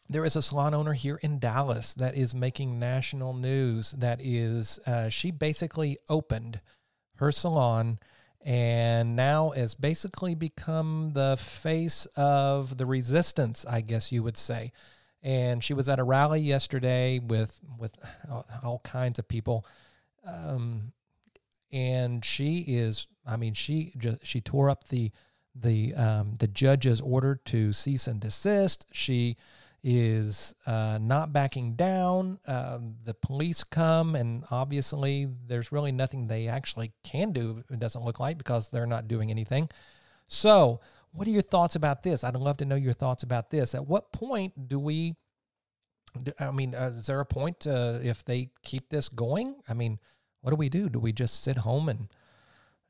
There 0.08 0.24
is 0.24 0.34
a 0.34 0.42
salon 0.42 0.74
owner 0.74 0.94
here 0.94 1.20
in 1.22 1.38
Dallas 1.38 1.94
that 1.94 2.16
is 2.16 2.34
making 2.34 2.80
national 2.80 3.32
news. 3.32 3.92
That 3.92 4.20
is, 4.20 4.80
uh, 4.84 5.08
she 5.08 5.30
basically 5.30 5.98
opened 6.08 6.60
her 7.20 7.30
salon 7.30 7.98
and 8.42 9.14
now 9.14 9.50
has 9.50 9.74
basically 9.74 10.34
become 10.34 11.10
the 11.12 11.36
face 11.38 12.06
of 12.16 12.78
the 12.78 12.86
resistance, 12.86 13.66
I 13.68 13.82
guess 13.82 14.10
you 14.10 14.22
would 14.22 14.38
say. 14.38 14.72
And 15.22 15.62
she 15.62 15.74
was 15.74 15.90
at 15.90 15.98
a 15.98 16.02
rally 16.02 16.40
yesterday 16.40 17.18
with 17.18 17.60
with 17.78 17.92
all 18.62 18.80
kinds 18.84 19.18
of 19.18 19.28
people, 19.28 19.66
um, 20.26 20.92
and 21.70 22.24
she 22.24 22.60
is. 22.60 23.06
I 23.26 23.36
mean, 23.36 23.52
she 23.52 23.92
just 23.98 24.24
she 24.24 24.40
tore 24.40 24.70
up 24.70 24.88
the 24.88 25.10
the 25.54 25.94
um, 25.94 26.36
the 26.38 26.46
judge's 26.46 27.02
order 27.02 27.38
to 27.44 27.74
cease 27.74 28.06
and 28.06 28.18
desist. 28.18 28.86
She 28.92 29.36
is 29.82 30.54
uh, 30.66 30.98
not 31.00 31.32
backing 31.32 31.74
down. 31.74 32.38
Um, 32.46 32.96
the 33.04 33.14
police 33.14 33.64
come, 33.64 34.14
and 34.14 34.44
obviously, 34.50 35.28
there's 35.46 35.72
really 35.72 35.92
nothing 35.92 36.26
they 36.26 36.48
actually 36.48 36.92
can 37.02 37.32
do, 37.32 37.64
it 37.70 37.78
doesn't 37.78 38.04
look 38.04 38.20
like, 38.20 38.38
because 38.38 38.68
they're 38.68 38.86
not 38.86 39.08
doing 39.08 39.30
anything. 39.30 39.68
So, 40.28 40.80
what 41.12 41.26
are 41.26 41.30
your 41.30 41.42
thoughts 41.42 41.74
about 41.76 42.02
this? 42.02 42.22
I'd 42.22 42.36
love 42.36 42.58
to 42.58 42.64
know 42.64 42.76
your 42.76 42.92
thoughts 42.92 43.22
about 43.22 43.50
this. 43.50 43.74
At 43.74 43.86
what 43.86 44.12
point 44.12 44.68
do 44.68 44.78
we, 44.78 45.16
I 46.38 46.50
mean, 46.50 46.74
uh, 46.74 46.92
is 46.96 47.06
there 47.06 47.20
a 47.20 47.26
point 47.26 47.66
uh, 47.66 47.98
if 48.02 48.24
they 48.24 48.50
keep 48.62 48.90
this 48.90 49.08
going? 49.08 49.56
I 49.68 49.74
mean, 49.74 49.98
what 50.42 50.50
do 50.50 50.56
we 50.56 50.68
do? 50.68 50.88
Do 50.88 50.98
we 50.98 51.12
just 51.12 51.42
sit 51.42 51.58
home 51.58 51.88
and 51.88 52.08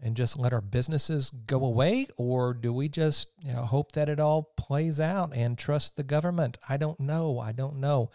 and 0.02 0.16
just 0.16 0.38
let 0.38 0.52
our 0.52 0.60
businesses 0.60 1.30
go 1.46 1.64
away? 1.64 2.06
Or 2.16 2.54
do 2.54 2.72
we 2.72 2.88
just 2.88 3.28
you 3.42 3.52
know, 3.52 3.62
hope 3.62 3.92
that 3.92 4.08
it 4.08 4.20
all 4.20 4.52
plays 4.56 5.00
out 5.00 5.34
and 5.34 5.58
trust 5.58 5.96
the 5.96 6.02
government? 6.02 6.58
I 6.68 6.76
don't 6.76 7.00
know. 7.00 7.38
I 7.38 7.52
don't 7.52 7.76
know. 7.76 8.10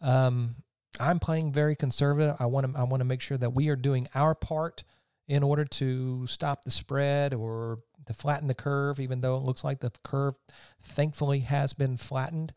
Um, 0.00 0.56
I'm 1.00 1.18
playing 1.18 1.52
very 1.52 1.74
conservative. 1.74 2.36
I 2.38 2.46
want 2.46 2.72
to 2.72 2.78
I 2.78 2.84
want 2.84 3.00
to 3.00 3.06
make 3.06 3.22
sure 3.22 3.38
that 3.38 3.54
we 3.54 3.68
are 3.68 3.76
doing 3.76 4.06
our 4.14 4.34
part 4.34 4.84
in 5.26 5.42
order 5.42 5.64
to 5.64 6.26
stop 6.26 6.64
the 6.64 6.70
spread 6.70 7.32
or 7.32 7.78
to 8.06 8.12
flatten 8.12 8.48
the 8.48 8.54
curve, 8.54 9.00
even 9.00 9.20
though 9.20 9.36
it 9.36 9.42
looks 9.42 9.64
like 9.64 9.80
the 9.80 9.92
curve 10.02 10.34
thankfully 10.82 11.40
has 11.40 11.72
been 11.72 11.96
flattened. 11.96 12.52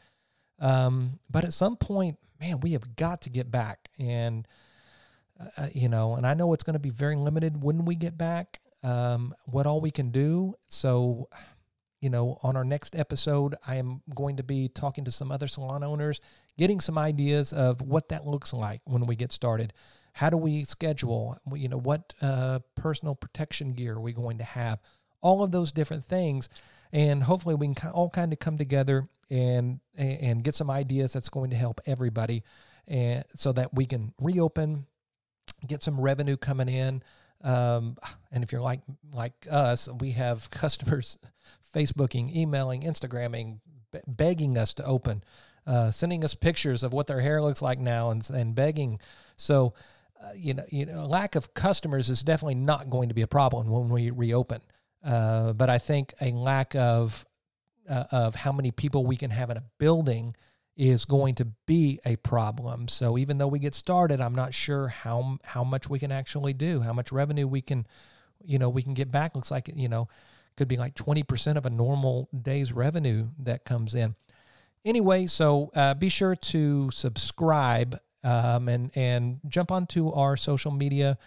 Um, 0.60 1.20
but 1.30 1.44
at 1.44 1.54
some 1.54 1.78
point, 1.78 2.18
man, 2.40 2.60
we 2.60 2.74
have 2.74 2.96
got 2.96 3.22
to 3.22 3.30
get 3.30 3.52
back 3.52 3.90
and 4.00 4.48
uh, 5.58 5.68
you 5.74 5.90
know, 5.90 6.16
and 6.16 6.26
I 6.26 6.34
know 6.34 6.54
it's 6.54 6.64
going 6.64 6.76
to 6.76 6.80
be 6.80 6.90
very 6.90 7.16
limited 7.16 7.62
when 7.62 7.86
we 7.86 7.96
get 7.96 8.18
back 8.18 8.60
um, 8.86 9.34
what 9.46 9.66
all 9.66 9.82
we 9.82 9.92
can 9.92 10.12
do. 10.12 10.54
So, 10.68 11.28
you 12.02 12.10
know, 12.10 12.38
on 12.44 12.56
our 12.56 12.64
next 12.64 12.96
episode, 12.96 13.56
I 13.66 13.78
am 13.78 14.02
going 14.14 14.38
to 14.38 14.44
be 14.44 14.70
talking 14.70 15.06
to 15.06 15.12
some 15.12 15.32
other 15.32 15.48
salon 15.48 15.84
owners, 15.84 16.22
getting 16.58 16.80
some 16.80 16.98
ideas 16.98 17.52
of 17.52 17.82
what 17.82 18.10
that 18.10 18.28
looks 18.28 18.54
like 18.54 18.82
when 18.86 19.08
we 19.08 19.16
get 19.16 19.32
started. 19.32 19.74
How 20.14 20.30
do 20.30 20.38
we 20.38 20.64
schedule? 20.64 21.38
You 21.52 21.68
know, 21.68 21.80
what 21.80 22.14
uh, 22.22 22.60
personal 22.76 23.16
protection 23.16 23.74
gear 23.74 23.96
are 23.96 24.00
we 24.00 24.14
going 24.14 24.38
to 24.38 24.44
have? 24.44 24.80
All 25.22 25.44
of 25.44 25.52
those 25.52 25.72
different 25.72 26.06
things, 26.06 26.48
and 26.92 27.24
hopefully 27.24 27.56
we 27.56 27.74
can 27.74 27.90
all 27.90 28.12
kind 28.12 28.32
of 28.32 28.38
come 28.38 28.60
together 28.60 29.10
and 29.32 29.80
and 29.98 30.44
get 30.44 30.54
some 30.54 30.70
ideas 30.70 31.14
that's 31.14 31.30
going 31.30 31.50
to 31.50 31.56
help 31.56 31.82
everybody, 31.88 32.44
and 32.88 33.24
so 33.36 33.52
that 33.54 33.74
we 33.74 33.88
can 33.88 34.14
reopen, 34.22 34.86
get 35.66 35.82
some 35.82 36.00
revenue 36.00 36.38
coming 36.38 36.70
in, 36.70 37.02
Um, 37.46 37.98
and 38.32 38.44
if 38.44 38.52
you're 38.52 38.62
like 38.62 38.82
like 39.14 39.48
us, 39.50 39.88
we 40.00 40.12
have 40.12 40.50
customers 40.62 41.18
Facebooking, 41.74 42.36
emailing, 42.36 42.82
Instagramming, 42.82 43.60
be- 43.92 44.00
begging 44.08 44.58
us 44.58 44.74
to 44.74 44.86
open, 44.86 45.24
uh, 45.68 45.92
sending 45.92 46.24
us 46.24 46.34
pictures 46.34 46.84
of 46.84 46.94
what 46.94 47.08
their 47.08 47.22
hair 47.22 47.42
looks 47.42 47.62
like 47.62 47.80
now, 47.80 48.10
and 48.12 48.28
and 48.32 48.56
begging. 48.56 49.00
So, 49.38 49.74
uh, 50.22 50.32
you 50.36 50.54
know, 50.54 50.66
you 50.70 50.86
know, 50.86 51.06
lack 51.06 51.36
of 51.36 51.54
customers 51.54 52.10
is 52.10 52.24
definitely 52.24 52.56
not 52.56 52.90
going 52.90 53.10
to 53.10 53.16
be 53.16 53.22
a 53.22 53.28
problem 53.28 53.70
when 53.70 53.90
we 53.90 54.10
reopen. 54.10 54.62
Uh, 55.04 55.54
but 55.54 55.70
I 55.70 55.78
think 55.78 56.14
a 56.20 56.32
lack 56.32 56.76
of 56.76 57.26
uh, 57.88 58.06
of 58.12 58.36
how 58.36 58.52
many 58.52 58.72
people 58.72 59.06
we 59.06 59.18
can 59.18 59.30
have 59.30 59.52
in 59.52 59.58
a 59.58 59.64
building 59.78 60.36
is 60.76 61.06
going 61.06 61.36
to 61.36 61.46
be 61.66 62.00
a 62.06 62.18
problem. 62.18 62.88
So 62.88 63.18
even 63.18 63.38
though 63.38 63.48
we 63.48 63.60
get 63.60 63.74
started, 63.74 64.20
I'm 64.20 64.36
not 64.36 64.54
sure 64.54 64.90
how 64.90 65.38
how 65.44 65.64
much 65.64 65.90
we 65.90 66.00
can 66.00 66.12
actually 66.12 66.54
do, 66.54 66.82
how 66.82 66.94
much 66.94 67.12
revenue 67.12 67.48
we 67.48 67.62
can, 67.62 67.88
you 68.44 68.60
know, 68.60 68.70
we 68.70 68.84
can 68.84 68.94
get 68.94 69.12
back. 69.12 69.36
Looks 69.36 69.52
like 69.52 69.70
you 69.74 69.88
know, 69.88 70.10
could 70.58 70.68
be 70.68 70.78
like 70.78 70.96
20% 70.96 71.56
of 71.56 71.66
a 71.66 71.70
normal 71.70 72.30
day's 72.42 72.74
revenue 72.74 73.28
that 73.40 73.66
comes 73.66 73.96
in. 73.96 74.16
Anyway, 74.84 75.28
so 75.28 75.72
uh, 75.76 75.94
be 75.94 76.10
sure 76.10 76.36
to 76.36 76.92
subscribe 76.92 78.00
um, 78.24 78.68
and 78.68 78.92
and 78.96 79.40
jump 79.48 79.72
onto 79.72 80.12
our 80.12 80.36
social 80.36 80.72
media 80.72 81.18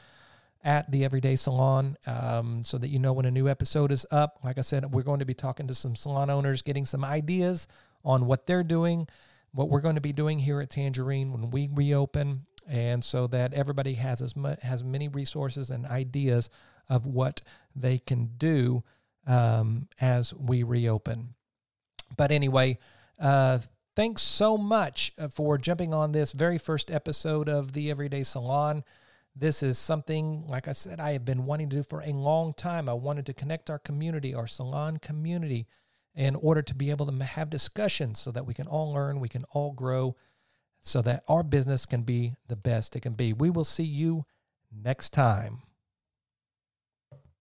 at 0.62 0.90
the 0.90 1.04
Everyday 1.04 1.36
Salon 1.36 1.96
um, 2.06 2.64
so 2.64 2.76
that 2.76 2.88
you 2.88 2.98
know 2.98 3.14
when 3.14 3.24
a 3.24 3.30
new 3.30 3.48
episode 3.48 3.92
is 3.92 4.04
up. 4.10 4.40
Like 4.44 4.58
I 4.58 4.60
said, 4.60 4.92
we're 4.92 5.02
going 5.02 5.20
to 5.20 5.24
be 5.24 5.34
talking 5.34 5.68
to 5.68 5.74
some 5.74 5.96
salon 5.96 6.28
owners, 6.28 6.60
getting 6.60 6.84
some 6.84 7.04
ideas 7.04 7.66
on 8.04 8.26
what 8.26 8.46
they're 8.46 8.62
doing 8.62 9.08
what 9.52 9.68
we're 9.68 9.80
going 9.80 9.94
to 9.94 10.00
be 10.00 10.12
doing 10.12 10.38
here 10.38 10.60
at 10.60 10.70
Tangerine 10.70 11.32
when 11.32 11.50
we 11.50 11.68
reopen, 11.72 12.46
and 12.68 13.02
so 13.02 13.26
that 13.28 13.54
everybody 13.54 13.94
has 13.94 14.20
as 14.20 14.36
much, 14.36 14.60
has 14.62 14.84
many 14.84 15.08
resources 15.08 15.70
and 15.70 15.86
ideas 15.86 16.50
of 16.88 17.06
what 17.06 17.40
they 17.74 17.98
can 17.98 18.30
do 18.36 18.82
um, 19.26 19.88
as 20.00 20.34
we 20.34 20.62
reopen. 20.62 21.34
But 22.16 22.32
anyway, 22.32 22.78
uh, 23.18 23.58
thanks 23.96 24.22
so 24.22 24.56
much 24.56 25.12
uh, 25.18 25.28
for 25.28 25.58
jumping 25.58 25.92
on 25.92 26.12
this 26.12 26.32
very 26.32 26.58
first 26.58 26.90
episode 26.90 27.48
of 27.48 27.72
the 27.72 27.90
Everyday 27.90 28.22
Salon. 28.22 28.84
This 29.34 29.62
is 29.62 29.78
something, 29.78 30.46
like 30.48 30.68
I 30.68 30.72
said, 30.72 31.00
I 31.00 31.12
have 31.12 31.24
been 31.24 31.46
wanting 31.46 31.68
to 31.70 31.76
do 31.76 31.82
for 31.82 32.00
a 32.00 32.12
long 32.12 32.54
time. 32.54 32.88
I 32.88 32.94
wanted 32.94 33.26
to 33.26 33.34
connect 33.34 33.70
our 33.70 33.78
community, 33.78 34.34
our 34.34 34.46
salon 34.46 34.96
community 34.98 35.66
in 36.18 36.34
order 36.34 36.60
to 36.60 36.74
be 36.74 36.90
able 36.90 37.06
to 37.06 37.24
have 37.24 37.48
discussions 37.48 38.18
so 38.18 38.32
that 38.32 38.44
we 38.44 38.52
can 38.52 38.66
all 38.66 38.92
learn, 38.92 39.20
we 39.20 39.28
can 39.28 39.44
all 39.52 39.70
grow, 39.72 40.16
so 40.82 41.00
that 41.00 41.22
our 41.28 41.44
business 41.44 41.86
can 41.86 42.02
be 42.02 42.34
the 42.48 42.56
best 42.56 42.96
it 42.96 43.00
can 43.00 43.12
be. 43.12 43.32
We 43.32 43.50
will 43.50 43.64
see 43.64 43.84
you 43.84 44.24
next 44.72 45.10
time. 45.10 45.60